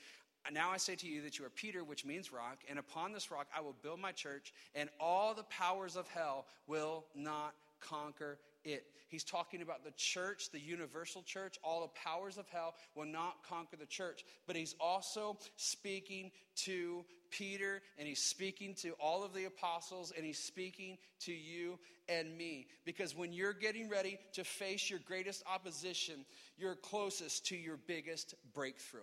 [0.52, 3.30] now I say to you that you are Peter, which means rock, and upon this
[3.30, 8.38] rock I will build my church, and all the powers of hell will not conquer
[8.64, 8.86] it.
[9.08, 11.56] He's talking about the church, the universal church.
[11.62, 14.24] All the powers of hell will not conquer the church.
[14.46, 16.32] But he's also speaking
[16.64, 21.78] to Peter, and he's speaking to all of the apostles, and he's speaking to you
[22.08, 22.66] and me.
[22.84, 26.24] Because when you're getting ready to face your greatest opposition,
[26.56, 29.00] you're closest to your biggest breakthrough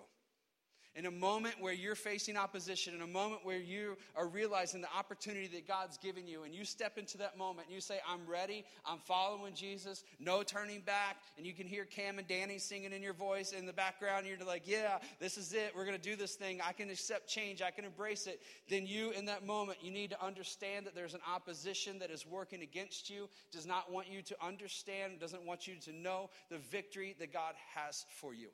[0.96, 4.94] in a moment where you're facing opposition, in a moment where you are realizing the
[4.98, 8.26] opportunity that God's given you, and you step into that moment and you say, I'm
[8.28, 12.92] ready, I'm following Jesus, no turning back, and you can hear Cam and Danny singing
[12.92, 15.98] in your voice in the background, and you're like, Yeah, this is it, we're gonna
[15.98, 18.42] do this thing, I can accept change, I can embrace it.
[18.70, 22.26] Then you, in that moment, you need to understand that there's an opposition that is
[22.26, 26.58] working against you, does not want you to understand, doesn't want you to know the
[26.58, 28.50] victory that God has for you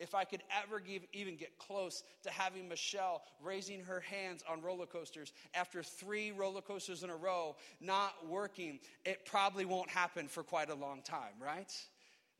[0.00, 4.62] if I could ever give, even get close to having Michelle raising her hands on
[4.62, 10.26] roller coasters after three roller coasters in a row not working, it probably won't happen
[10.26, 11.72] for quite a long time, right?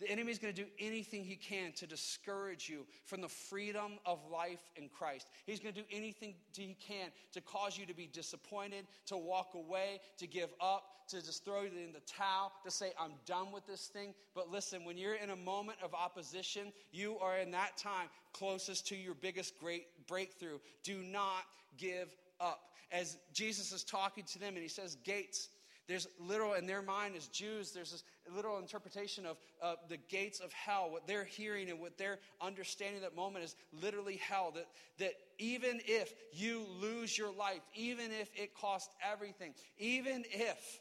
[0.00, 3.98] The enemy is going to do anything he can to discourage you from the freedom
[4.06, 5.28] of life in Christ.
[5.44, 9.52] He's going to do anything he can to cause you to be disappointed, to walk
[9.54, 13.52] away, to give up, to just throw it in the towel, to say, I'm done
[13.52, 14.14] with this thing.
[14.34, 18.86] But listen, when you're in a moment of opposition, you are in that time closest
[18.88, 20.60] to your biggest great breakthrough.
[20.82, 21.44] Do not
[21.76, 22.08] give
[22.40, 22.60] up.
[22.90, 25.48] As Jesus is talking to them and he says, Gates,
[25.88, 28.04] there's literal, in their mind as Jews, there's this
[28.34, 30.90] literal interpretation of uh, the gates of hell.
[30.90, 34.52] What they're hearing and what they're understanding that moment is literally hell.
[34.54, 34.66] That,
[34.98, 40.80] that even if you lose your life, even if it costs everything, even if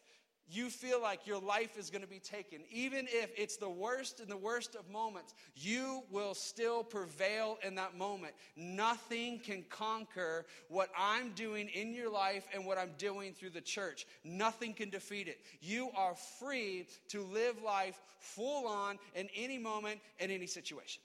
[0.49, 4.19] you feel like your life is going to be taken, even if it's the worst
[4.19, 8.33] and the worst of moments, you will still prevail in that moment.
[8.55, 13.61] Nothing can conquer what I'm doing in your life and what I'm doing through the
[13.61, 14.05] church.
[14.23, 15.39] Nothing can defeat it.
[15.61, 21.01] You are free to live life full on in any moment, in any situation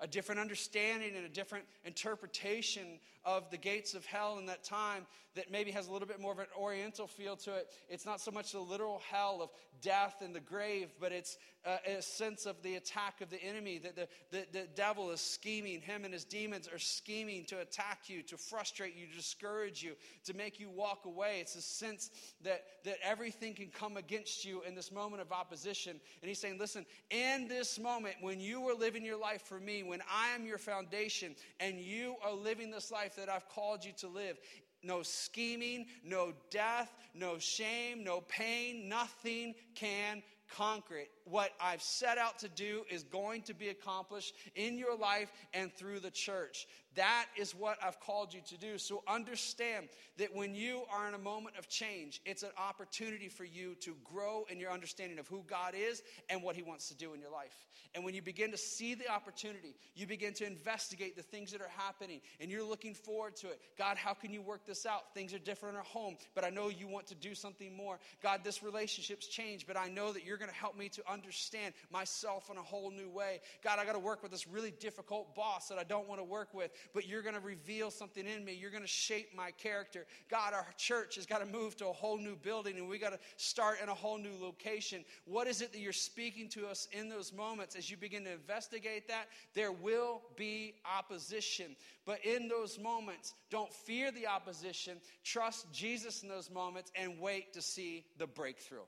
[0.00, 5.06] a different understanding and a different interpretation of the gates of hell in that time
[5.34, 7.66] that maybe has a little bit more of an oriental feel to it.
[7.88, 9.50] It's not so much the literal hell of
[9.82, 13.78] death and the grave, but it's uh, a sense of the attack of the enemy,
[13.78, 15.80] that the, the, the devil is scheming.
[15.80, 19.94] Him and his demons are scheming to attack you, to frustrate you, to discourage you,
[20.26, 21.38] to make you walk away.
[21.40, 22.10] It's a sense
[22.42, 25.98] that, that everything can come against you in this moment of opposition.
[26.22, 29.82] And he's saying, listen, in this moment, when you are living your life for me,
[29.82, 33.92] when I am your foundation, and you are living this life that I've called you
[33.98, 34.38] to live,
[34.82, 40.22] no scheming, no death, no shame, no pain, nothing can
[40.56, 41.10] conquer it.
[41.24, 45.72] What I've set out to do is going to be accomplished in your life and
[45.72, 46.66] through the church.
[46.94, 48.78] That is what I've called you to do.
[48.78, 53.44] So understand that when you are in a moment of change, it's an opportunity for
[53.44, 56.94] you to grow in your understanding of who God is and what He wants to
[56.94, 57.66] do in your life.
[57.94, 61.60] And when you begin to see the opportunity, you begin to investigate the things that
[61.60, 63.60] are happening and you're looking forward to it.
[63.78, 65.14] God, how can you work this out?
[65.14, 68.00] Things are different at home, but I know you want to do something more.
[68.20, 71.74] God, this relationship's changed, but I know that you're going to help me to understand
[71.90, 73.40] myself in a whole new way.
[73.62, 76.24] God, I got to work with this really difficult boss that I don't want to
[76.24, 78.52] work with but you're going to reveal something in me.
[78.52, 80.06] You're going to shape my character.
[80.28, 83.12] God, our church has got to move to a whole new building and we got
[83.12, 85.04] to start in a whole new location.
[85.24, 87.76] What is it that you're speaking to us in those moments?
[87.76, 91.76] As you begin to investigate that, there will be opposition.
[92.04, 94.98] But in those moments, don't fear the opposition.
[95.22, 98.80] Trust Jesus in those moments and wait to see the breakthrough.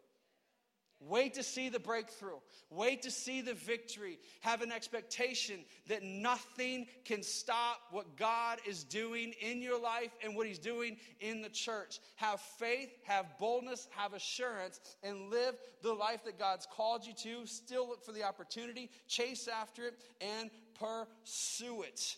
[1.00, 2.38] Wait to see the breakthrough.
[2.70, 4.18] Wait to see the victory.
[4.40, 10.34] Have an expectation that nothing can stop what God is doing in your life and
[10.34, 12.00] what He's doing in the church.
[12.16, 17.46] Have faith, have boldness, have assurance, and live the life that God's called you to.
[17.46, 22.16] Still look for the opportunity, chase after it, and pursue it.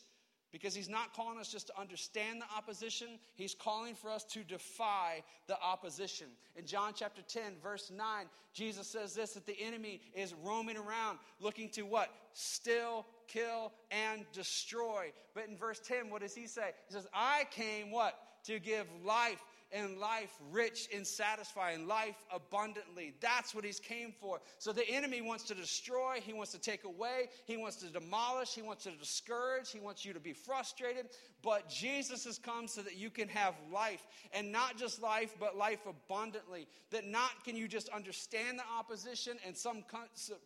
[0.50, 4.42] Because he's not calling us just to understand the opposition, he's calling for us to
[4.44, 6.28] defy the opposition.
[6.56, 11.18] In John chapter 10, verse 9, Jesus says this that the enemy is roaming around
[11.40, 12.08] looking to what?
[12.32, 15.12] Still, kill, and destroy.
[15.34, 16.70] But in verse 10, what does he say?
[16.88, 18.18] He says, I came what?
[18.44, 23.14] To give life and life rich and satisfying, life abundantly.
[23.20, 24.40] That's what he's came for.
[24.58, 28.54] So the enemy wants to destroy, he wants to take away, he wants to demolish,
[28.54, 31.06] he wants to discourage, he wants you to be frustrated.
[31.42, 35.56] But Jesus has come so that you can have life, and not just life, but
[35.56, 36.66] life abundantly.
[36.90, 39.84] That not can you just understand the opposition and some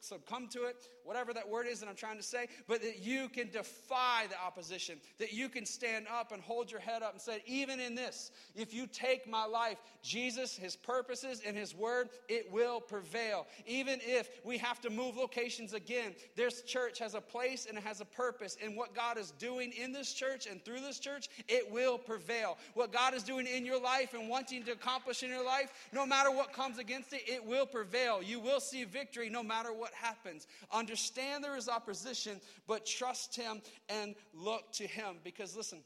[0.01, 3.29] succumb to it, whatever that word is that I'm trying to say, but that you
[3.29, 7.21] can defy the opposition, that you can stand up and hold your head up and
[7.21, 12.09] say, even in this, if you take my life, Jesus, his purposes, and his word,
[12.29, 13.47] it will prevail.
[13.67, 17.85] Even if we have to move locations again, this church has a place and it
[17.85, 18.57] has a purpose.
[18.63, 22.59] And what God is doing in this church and through this church, it will prevail.
[22.75, 26.05] What God is doing in your life and wanting to accomplish in your life, no
[26.05, 28.23] matter what comes against it, it will prevail.
[28.23, 30.47] You will see victory no matter what happens.
[30.73, 35.17] Understand there is opposition, but trust Him and look to Him.
[35.23, 35.79] Because listen,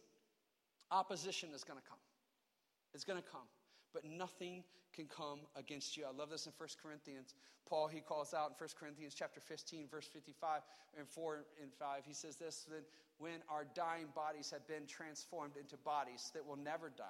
[0.90, 1.98] opposition is going to come.
[2.96, 3.46] It's going to come.
[3.92, 6.04] But nothing can come against you.
[6.08, 7.34] I love this in 1 Corinthians.
[7.68, 10.62] Paul, he calls out in 1 Corinthians chapter 15, verse 55
[10.98, 12.02] and 4 and 5.
[12.06, 12.82] He says this, then
[13.18, 17.04] when our dying bodies have been transformed into bodies that will never die,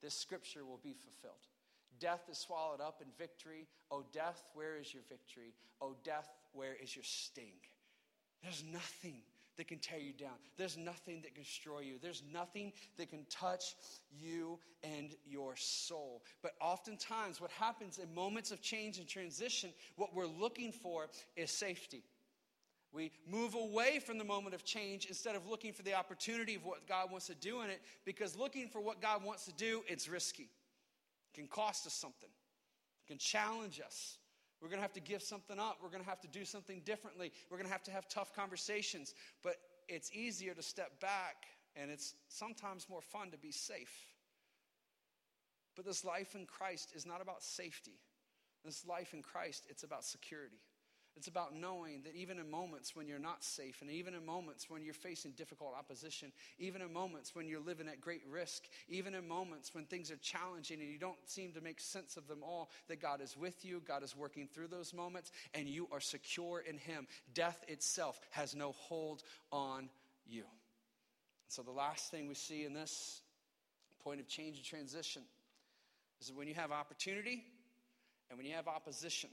[0.00, 1.46] this scripture will be fulfilled.
[1.98, 3.66] Death is swallowed up in victory.
[3.90, 5.54] O death, where is your victory?
[5.80, 7.58] O death, where is your sting?
[8.42, 9.22] There's nothing
[9.56, 10.36] that can tear you down.
[10.56, 11.94] There's nothing that can destroy you.
[12.00, 13.76] There's nothing that can touch
[14.10, 16.22] you and your soul.
[16.42, 21.50] But oftentimes, what happens in moments of change and transition, what we're looking for is
[21.50, 22.04] safety.
[22.92, 26.64] We move away from the moment of change instead of looking for the opportunity of
[26.64, 29.82] what God wants to do in it because looking for what God wants to do,
[29.88, 30.50] it's risky.
[31.32, 34.18] It can cost us something, it can challenge us.
[34.62, 35.78] We're going to have to give something up.
[35.82, 37.32] We're going to have to do something differently.
[37.50, 39.12] We're going to have to have tough conversations.
[39.42, 39.56] But
[39.88, 43.92] it's easier to step back, and it's sometimes more fun to be safe.
[45.74, 47.98] But this life in Christ is not about safety.
[48.64, 50.60] This life in Christ, it's about security.
[51.16, 54.70] It's about knowing that even in moments when you're not safe, and even in moments
[54.70, 59.14] when you're facing difficult opposition, even in moments when you're living at great risk, even
[59.14, 62.42] in moments when things are challenging and you don't seem to make sense of them
[62.42, 66.00] all, that God is with you, God is working through those moments, and you are
[66.00, 67.06] secure in Him.
[67.34, 69.90] Death itself has no hold on
[70.26, 70.44] you.
[71.48, 73.20] So, the last thing we see in this
[74.02, 75.22] point of change and transition
[76.22, 77.44] is that when you have opportunity
[78.30, 79.28] and when you have opposition,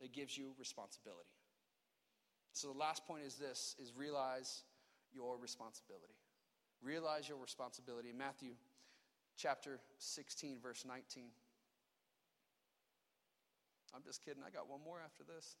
[0.00, 1.30] that gives you responsibility.
[2.52, 4.64] So the last point is this is realize
[5.14, 6.14] your responsibility.
[6.82, 8.12] Realize your responsibility.
[8.16, 8.52] Matthew
[9.36, 11.24] chapter 16 verse 19.
[13.94, 14.42] I'm just kidding.
[14.46, 15.56] I got one more after this.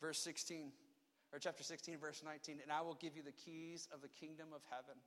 [0.00, 0.72] Verse 16
[1.32, 4.52] or chapter 16 verse 19, and I will give you the keys of the kingdom
[4.54, 5.00] of heaven.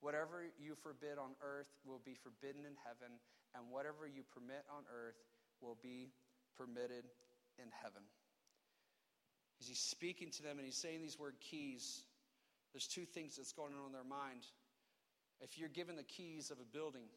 [0.00, 3.22] Whatever you forbid on earth will be forbidden in heaven,
[3.54, 5.22] and whatever you permit on earth
[5.62, 6.10] will be
[6.58, 7.06] permitted
[7.62, 8.02] in heaven.
[9.60, 12.02] As he's speaking to them and he's saying these word keys,
[12.72, 14.46] there's two things that's going on in their mind.
[15.40, 17.08] If you're given the keys of a building,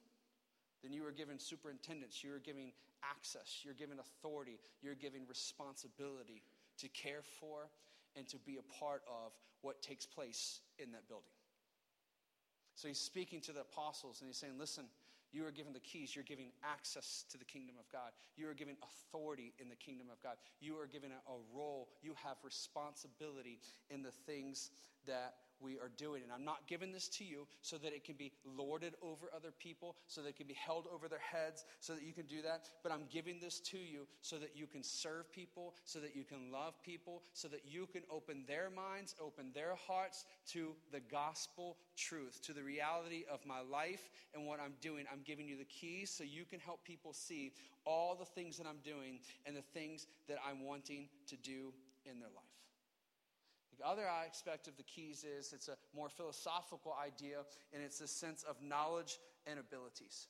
[0.81, 2.71] then you are given superintendence, you are given
[3.03, 6.43] access, you're given authority, you're given responsibility
[6.79, 7.69] to care for
[8.15, 11.25] and to be a part of what takes place in that building.
[12.75, 14.85] So he's speaking to the apostles and he's saying, Listen,
[15.33, 16.15] you are given the keys.
[16.15, 18.11] You're giving access to the kingdom of God.
[18.37, 20.37] You are given authority in the kingdom of God.
[20.61, 21.89] You are given a, role.
[22.01, 24.69] You have responsibility in the things
[25.05, 26.23] that we are doing.
[26.23, 29.51] And I'm not giving this to you so that it can be lorded over other
[29.57, 32.41] people, so that it can be held over their heads, so that you can do
[32.41, 32.69] that.
[32.83, 36.23] But I'm giving this to you so that you can serve people, so that you
[36.23, 40.99] can love people, so that you can open their minds, open their hearts to the
[40.99, 45.05] gospel truth, to the reality of my life and what I'm doing.
[45.11, 47.53] I'm giving you the keys so you can help people see
[47.85, 51.73] all the things that I'm doing and the things that I'm wanting to do
[52.05, 52.52] in their life.
[53.77, 57.39] The other aspect of the keys is it's a more philosophical idea,
[57.73, 60.27] and it's a sense of knowledge and abilities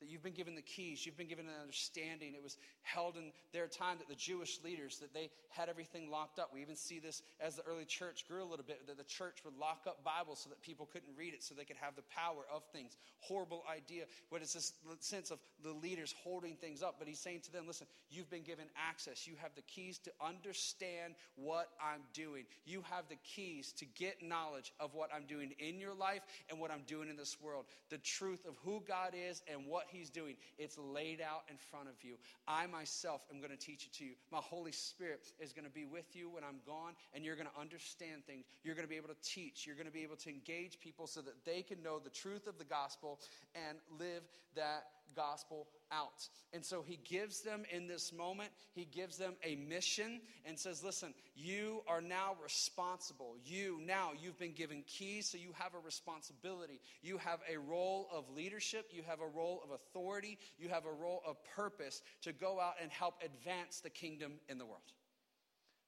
[0.00, 2.34] that you've been given the keys you've been given an understanding.
[2.34, 6.38] It was held in their time that the jewish leaders that they had everything locked
[6.38, 6.50] up.
[6.52, 9.38] We even see this as the early church grew a little bit that the church
[9.44, 12.02] would lock up bibles so that people couldn't read it so they could have the
[12.14, 12.96] power of things.
[13.20, 16.96] Horrible idea but it's this sense of the leaders holding things up.
[16.98, 19.26] But he's saying to them listen you've been given access.
[19.26, 22.44] You have the keys to understand what i'm doing.
[22.64, 26.58] You have the keys to get knowledge of what i'm doing in your life and
[26.60, 27.66] what i'm doing in this world.
[27.90, 30.36] The truth of who god is and what He's doing.
[30.58, 32.16] It's laid out in front of you.
[32.46, 34.12] I myself am going to teach it to you.
[34.30, 37.48] My Holy Spirit is going to be with you when I'm gone, and you're going
[37.54, 38.46] to understand things.
[38.64, 39.66] You're going to be able to teach.
[39.66, 42.46] You're going to be able to engage people so that they can know the truth
[42.46, 43.20] of the gospel
[43.54, 44.22] and live
[44.54, 44.84] that
[45.14, 46.28] gospel out.
[46.52, 50.82] And so he gives them in this moment, he gives them a mission and says,
[50.82, 53.36] Listen, you are now responsible.
[53.44, 56.80] You now, you've been given keys, so you have a responsibility.
[57.02, 60.92] You have a role of leadership, you have a role of authority, you have a
[60.92, 64.92] role of purpose to go out and help advance the kingdom in the world.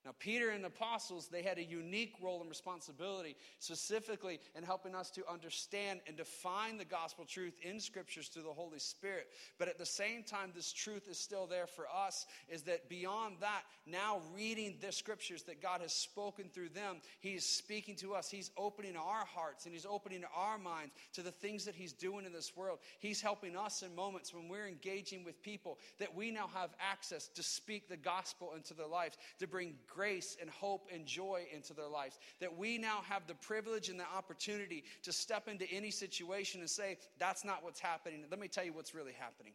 [0.04, 4.94] Now, Peter and the apostles, they had a unique role and responsibility, specifically in helping
[4.94, 9.28] us to understand and define the gospel truth in scriptures through the Holy Spirit.
[9.58, 13.36] But at the same time, this truth is still there for us, is that beyond
[13.40, 18.14] that, now reading the scriptures that God has spoken through them, He is speaking to
[18.14, 18.30] us.
[18.30, 22.24] He's opening our hearts and He's opening our minds to the things that He's doing
[22.24, 22.78] in this world.
[23.00, 27.28] He's helping us in moments when we're engaging with people that we now have access
[27.28, 31.74] to speak the gospel into their lives, to bring grace and hope and joy into
[31.74, 32.18] their lives.
[32.40, 36.70] That we now have the privilege and the opportunity to step into any situation and
[36.70, 38.24] say, that's not what's happening.
[38.30, 39.52] Let me tell you what's really happening.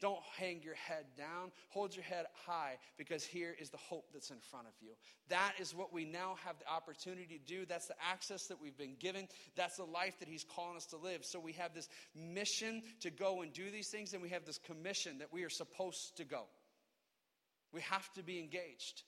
[0.00, 1.50] Don't hang your head down.
[1.70, 4.90] Hold your head high because here is the hope that's in front of you.
[5.28, 7.64] That is what we now have the opportunity to do.
[7.64, 9.28] That's the access that we've been given.
[9.56, 11.24] That's the life that He's calling us to live.
[11.24, 14.58] So we have this mission to go and do these things, and we have this
[14.58, 16.42] commission that we are supposed to go.
[17.72, 19.04] We have to be engaged.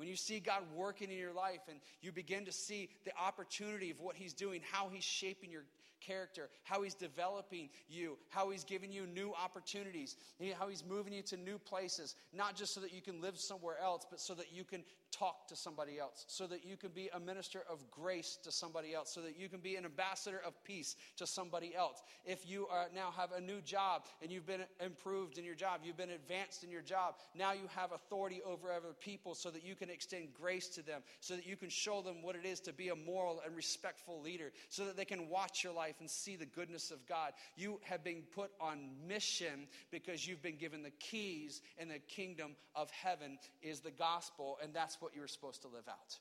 [0.00, 3.90] When you see God working in your life and you begin to see the opportunity
[3.90, 5.64] of what He's doing, how He's shaping your
[6.00, 10.16] character, how He's developing you, how He's giving you new opportunities,
[10.58, 13.76] how He's moving you to new places, not just so that you can live somewhere
[13.82, 17.10] else, but so that you can talk to somebody else, so that you can be
[17.14, 20.62] a minister of grace to somebody else, so that you can be an ambassador of
[20.64, 22.02] peace to somebody else.
[22.24, 25.80] If you are now have a new job and you've been improved in your job,
[25.84, 29.64] you've been advanced in your job, now you have authority over other people so that
[29.64, 32.60] you can extend grace to them, so that you can show them what it is
[32.60, 36.08] to be a moral and respectful leader, so that they can watch your life and
[36.08, 37.32] see the goodness of God.
[37.56, 42.56] You have been put on mission because you've been given the keys, and the kingdom
[42.74, 46.18] of heaven is the gospel, and that's what you are supposed to live out.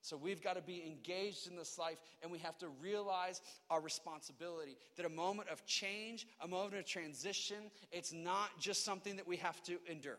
[0.00, 3.80] So we've got to be engaged in this life and we have to realize our
[3.80, 9.26] responsibility that a moment of change, a moment of transition, it's not just something that
[9.26, 10.18] we have to endure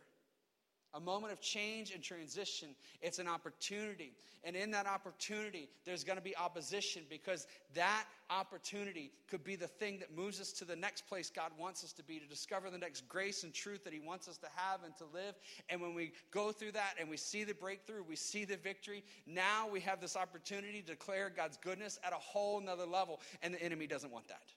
[0.93, 2.69] a moment of change and transition.
[3.01, 4.13] It's an opportunity.
[4.43, 9.67] And in that opportunity, there's going to be opposition because that opportunity could be the
[9.67, 12.69] thing that moves us to the next place God wants us to be, to discover
[12.69, 15.35] the next grace and truth that He wants us to have and to live.
[15.69, 19.03] And when we go through that and we see the breakthrough, we see the victory,
[19.27, 23.19] now we have this opportunity to declare God's goodness at a whole nother level.
[23.41, 24.53] And the enemy doesn't want that.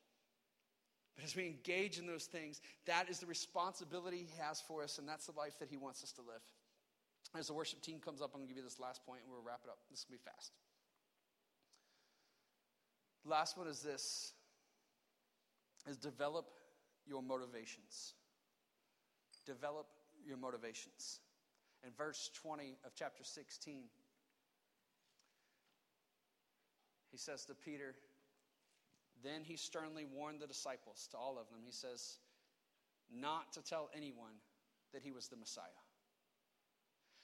[1.15, 4.99] But as we engage in those things, that is the responsibility He has for us,
[4.99, 6.43] and that's the life that He wants us to live.
[7.39, 9.33] As the worship team comes up, I'm going to give you this last point, and
[9.33, 9.79] we'll wrap it up.
[9.91, 10.53] This will be fast.
[13.25, 14.33] Last one is this
[15.89, 16.47] is develop
[17.07, 18.15] your motivations.
[19.47, 19.87] Develop
[20.27, 21.21] your motivations.
[21.85, 23.83] In verse 20 of chapter 16,
[27.11, 27.95] he says to Peter,
[29.23, 31.61] then he sternly warned the disciples, to all of them.
[31.65, 32.19] He says,
[33.15, 34.35] not to tell anyone
[34.93, 35.65] that he was the Messiah.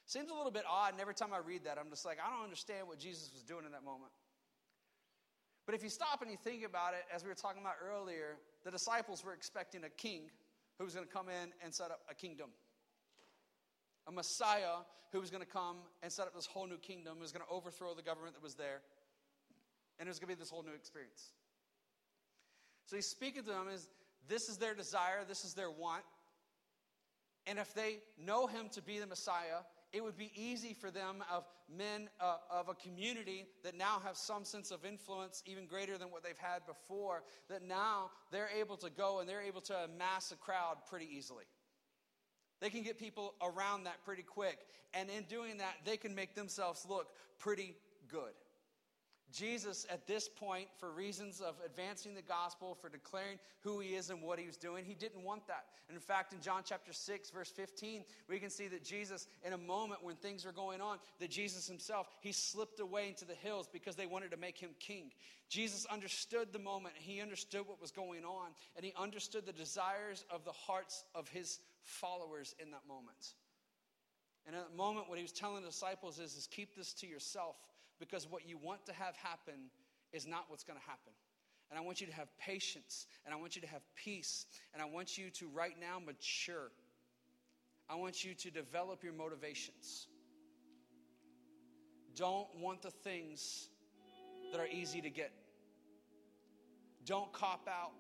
[0.07, 2.31] Seems a little bit odd, and every time I read that, I'm just like, I
[2.31, 4.13] don't understand what Jesus was doing in that moment.
[5.67, 8.39] But if you stop and you think about it, as we were talking about earlier,
[8.65, 10.31] the disciples were expecting a king
[10.79, 12.49] who was going to come in and set up a kingdom.
[14.07, 14.81] A Messiah
[15.13, 17.45] who was going to come and set up this whole new kingdom, who was going
[17.45, 18.81] to overthrow the government that was there.
[19.99, 21.33] And it was going to be this whole new experience.
[22.89, 23.87] So he's speaking to them as
[24.29, 26.05] this is their desire, this is their want.
[27.47, 29.61] And if they know him to be the Messiah,
[29.93, 34.17] it would be easy for them of men uh, of a community that now have
[34.17, 38.79] some sense of influence even greater than what they've had before that now they're able
[38.79, 41.45] to go and they're able to amass a crowd pretty easily.
[42.61, 44.61] They can get people around that pretty quick.
[44.95, 47.09] And in doing that they can make themselves look
[47.39, 47.75] pretty
[48.09, 48.33] good
[49.33, 54.09] Jesus, at this point, for reasons of advancing the gospel, for declaring who he is
[54.09, 55.67] and what he was doing, he didn't want that.
[55.89, 59.53] And in fact, in John chapter 6, verse 15, we can see that Jesus, in
[59.53, 63.35] a moment when things are going on, that Jesus himself, he slipped away into the
[63.35, 65.11] hills because they wanted to make him king.
[65.51, 70.25] Jesus understood the moment, he understood what was going on, and he understood the desires
[70.31, 73.35] of the hearts of his followers in that moment.
[74.47, 77.07] And in that moment, what he was telling the disciples is, is keep this to
[77.07, 77.57] yourself
[77.99, 79.71] because what you want to have happen
[80.13, 81.13] is not what's going to happen.
[81.71, 83.07] And I want you to have patience.
[83.25, 84.47] And I want you to have peace.
[84.73, 86.71] And I want you to right now mature.
[87.91, 90.07] I want you to develop your motivations.
[92.15, 93.69] Don't want the things
[94.53, 95.33] that are easy to get.
[97.05, 97.93] Don't cop out.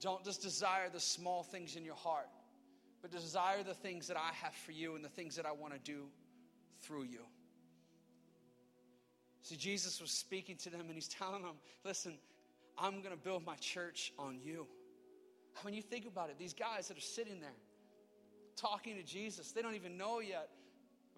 [0.00, 2.28] Don't just desire the small things in your heart,
[3.02, 5.72] but desire the things that I have for you and the things that I want
[5.72, 6.04] to do
[6.80, 7.20] through you.
[9.46, 11.52] See, Jesus was speaking to them and he's telling them,
[11.84, 12.18] listen,
[12.76, 14.66] I'm going to build my church on you.
[15.62, 17.54] When you think about it, these guys that are sitting there
[18.56, 20.48] talking to Jesus, they don't even know yet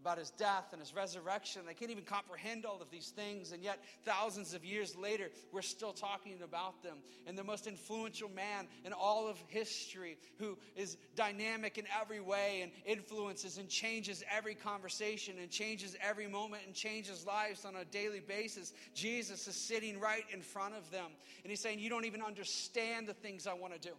[0.01, 1.63] about his death and his resurrection.
[1.67, 3.53] They can't even comprehend all of these things.
[3.53, 6.99] And yet, thousands of years later, we're still talking about them.
[7.27, 12.61] And the most influential man in all of history, who is dynamic in every way
[12.63, 17.85] and influences and changes every conversation and changes every moment and changes lives on a
[17.85, 18.73] daily basis.
[18.95, 21.11] Jesus is sitting right in front of them.
[21.43, 23.95] And he's saying, You don't even understand the things I want to do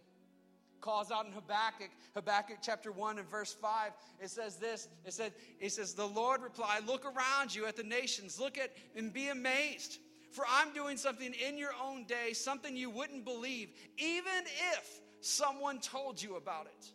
[0.80, 3.92] calls out in Habakkuk, Habakkuk chapter 1 and verse 5.
[4.20, 7.82] It says this it said, it says, The Lord replied, Look around you at the
[7.82, 9.98] nations, look at and be amazed.
[10.30, 15.80] For I'm doing something in your own day, something you wouldn't believe, even if someone
[15.80, 16.90] told you about it.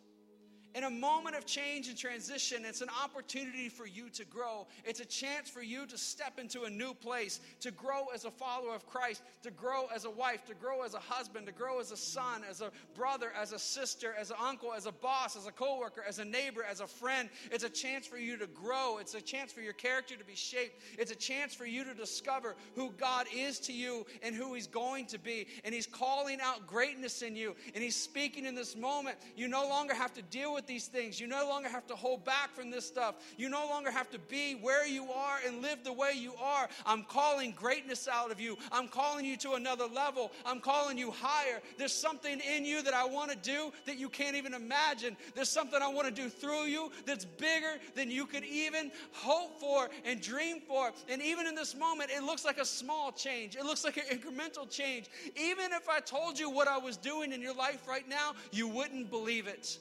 [0.76, 4.66] In a moment of change and transition, it's an opportunity for you to grow.
[4.84, 8.30] It's a chance for you to step into a new place, to grow as a
[8.30, 11.80] follower of Christ, to grow as a wife, to grow as a husband, to grow
[11.80, 15.34] as a son, as a brother, as a sister, as an uncle, as a boss,
[15.34, 17.30] as a coworker, as a neighbor, as a friend.
[17.50, 18.98] It's a chance for you to grow.
[18.98, 20.82] It's a chance for your character to be shaped.
[20.98, 24.66] It's a chance for you to discover who God is to you and who He's
[24.66, 25.46] going to be.
[25.64, 27.56] And He's calling out greatness in you.
[27.74, 29.16] And He's speaking in this moment.
[29.36, 31.20] You no longer have to deal with these things.
[31.20, 33.16] You no longer have to hold back from this stuff.
[33.36, 36.68] You no longer have to be where you are and live the way you are.
[36.84, 38.56] I'm calling greatness out of you.
[38.72, 40.32] I'm calling you to another level.
[40.44, 41.60] I'm calling you higher.
[41.78, 45.16] There's something in you that I want to do that you can't even imagine.
[45.34, 49.58] There's something I want to do through you that's bigger than you could even hope
[49.60, 50.92] for and dream for.
[51.08, 53.56] And even in this moment, it looks like a small change.
[53.56, 55.06] It looks like an incremental change.
[55.36, 58.68] Even if I told you what I was doing in your life right now, you
[58.68, 59.78] wouldn't believe it.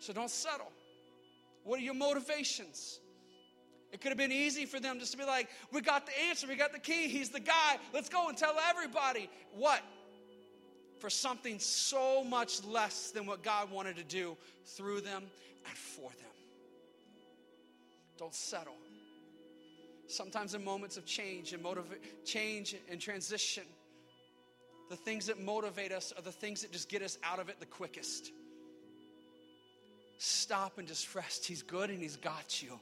[0.00, 0.70] So don't settle.
[1.64, 3.00] What are your motivations?
[3.92, 6.46] It could have been easy for them just to be like, we got the answer,
[6.46, 9.30] we got the key, he's the guy, let's go and tell everybody.
[9.52, 9.82] What?
[10.98, 15.24] For something so much less than what God wanted to do through them
[15.66, 16.28] and for them.
[18.18, 18.76] Don't settle.
[20.06, 23.64] Sometimes in moments of change and motiva- change and transition,
[24.90, 27.60] the things that motivate us are the things that just get us out of it
[27.60, 28.32] the quickest
[30.18, 31.46] stop and just rest.
[31.46, 32.78] He's good and He's got you.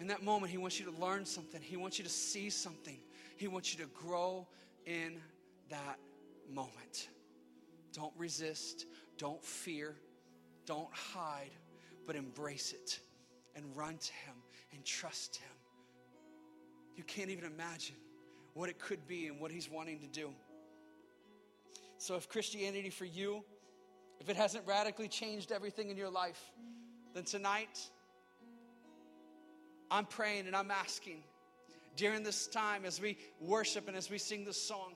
[0.00, 2.98] In that moment, He wants you to learn something, He wants you to see something,
[3.36, 4.46] He wants you to grow
[4.84, 5.20] in
[5.70, 5.98] that
[6.52, 7.08] moment.
[7.92, 9.96] Don't resist, don't fear,
[10.66, 11.50] don't hide,
[12.06, 13.00] but embrace it
[13.56, 14.34] and run to Him
[14.72, 15.48] and trust Him.
[16.96, 17.96] You can't even imagine
[18.54, 20.30] what it could be and what He's wanting to do.
[21.98, 23.42] So, if Christianity for you,
[24.20, 26.40] if it hasn't radically changed everything in your life,
[27.14, 27.88] then tonight,
[29.90, 31.22] I'm praying and I'm asking
[31.96, 34.94] during this time as we worship and as we sing this song.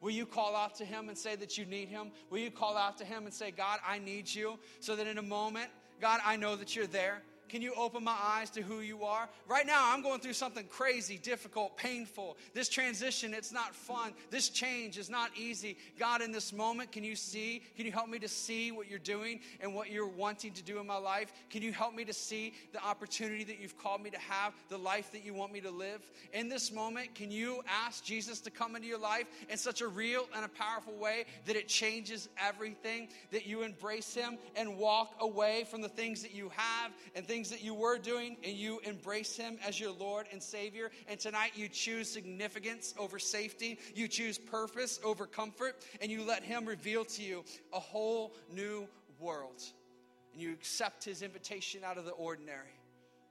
[0.00, 2.10] Will you call out to him and say that you need him?
[2.30, 4.58] Will you call out to him and say, God, I need you?
[4.80, 5.68] So that in a moment,
[6.00, 7.22] God, I know that you're there.
[7.50, 9.28] Can you open my eyes to who you are?
[9.48, 12.36] Right now, I'm going through something crazy, difficult, painful.
[12.54, 14.12] This transition, it's not fun.
[14.30, 15.76] This change is not easy.
[15.98, 17.62] God, in this moment, can you see?
[17.76, 20.78] Can you help me to see what you're doing and what you're wanting to do
[20.78, 21.32] in my life?
[21.50, 24.78] Can you help me to see the opportunity that you've called me to have, the
[24.78, 26.08] life that you want me to live?
[26.32, 29.88] In this moment, can you ask Jesus to come into your life in such a
[29.88, 35.16] real and a powerful way that it changes everything, that you embrace him and walk
[35.18, 38.52] away from the things that you have and things things that you were doing and
[38.54, 40.90] you embrace Him as your Lord and Savior.
[41.08, 46.42] And tonight you choose significance over safety, you choose purpose over comfort, and you let
[46.42, 48.86] Him reveal to you a whole new
[49.18, 49.62] world.
[50.34, 52.76] And you accept His invitation out of the ordinary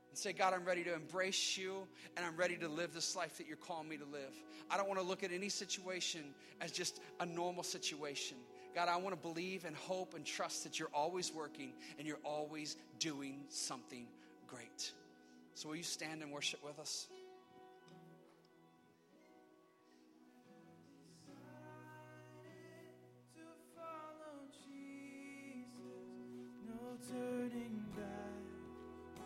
[0.10, 1.88] and say, God, I'm ready to embrace you
[2.18, 4.34] and I'm ready to live this life that you're calling me to live.
[4.72, 8.38] I don't want to look at any situation as just a normal situation.
[8.76, 12.18] God, I want to believe and hope and trust that you're always working and you're
[12.24, 14.06] always doing something
[14.48, 14.92] great.
[15.56, 17.08] So, will you stand and worship with us?
[27.08, 29.24] turning back,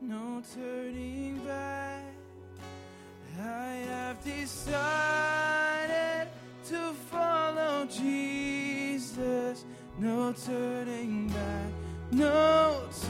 [0.00, 2.02] no turning back.
[3.40, 6.28] I have decided
[6.68, 7.86] to follow
[9.16, 9.64] Jesus.
[9.98, 11.72] No turning back,
[12.10, 12.82] no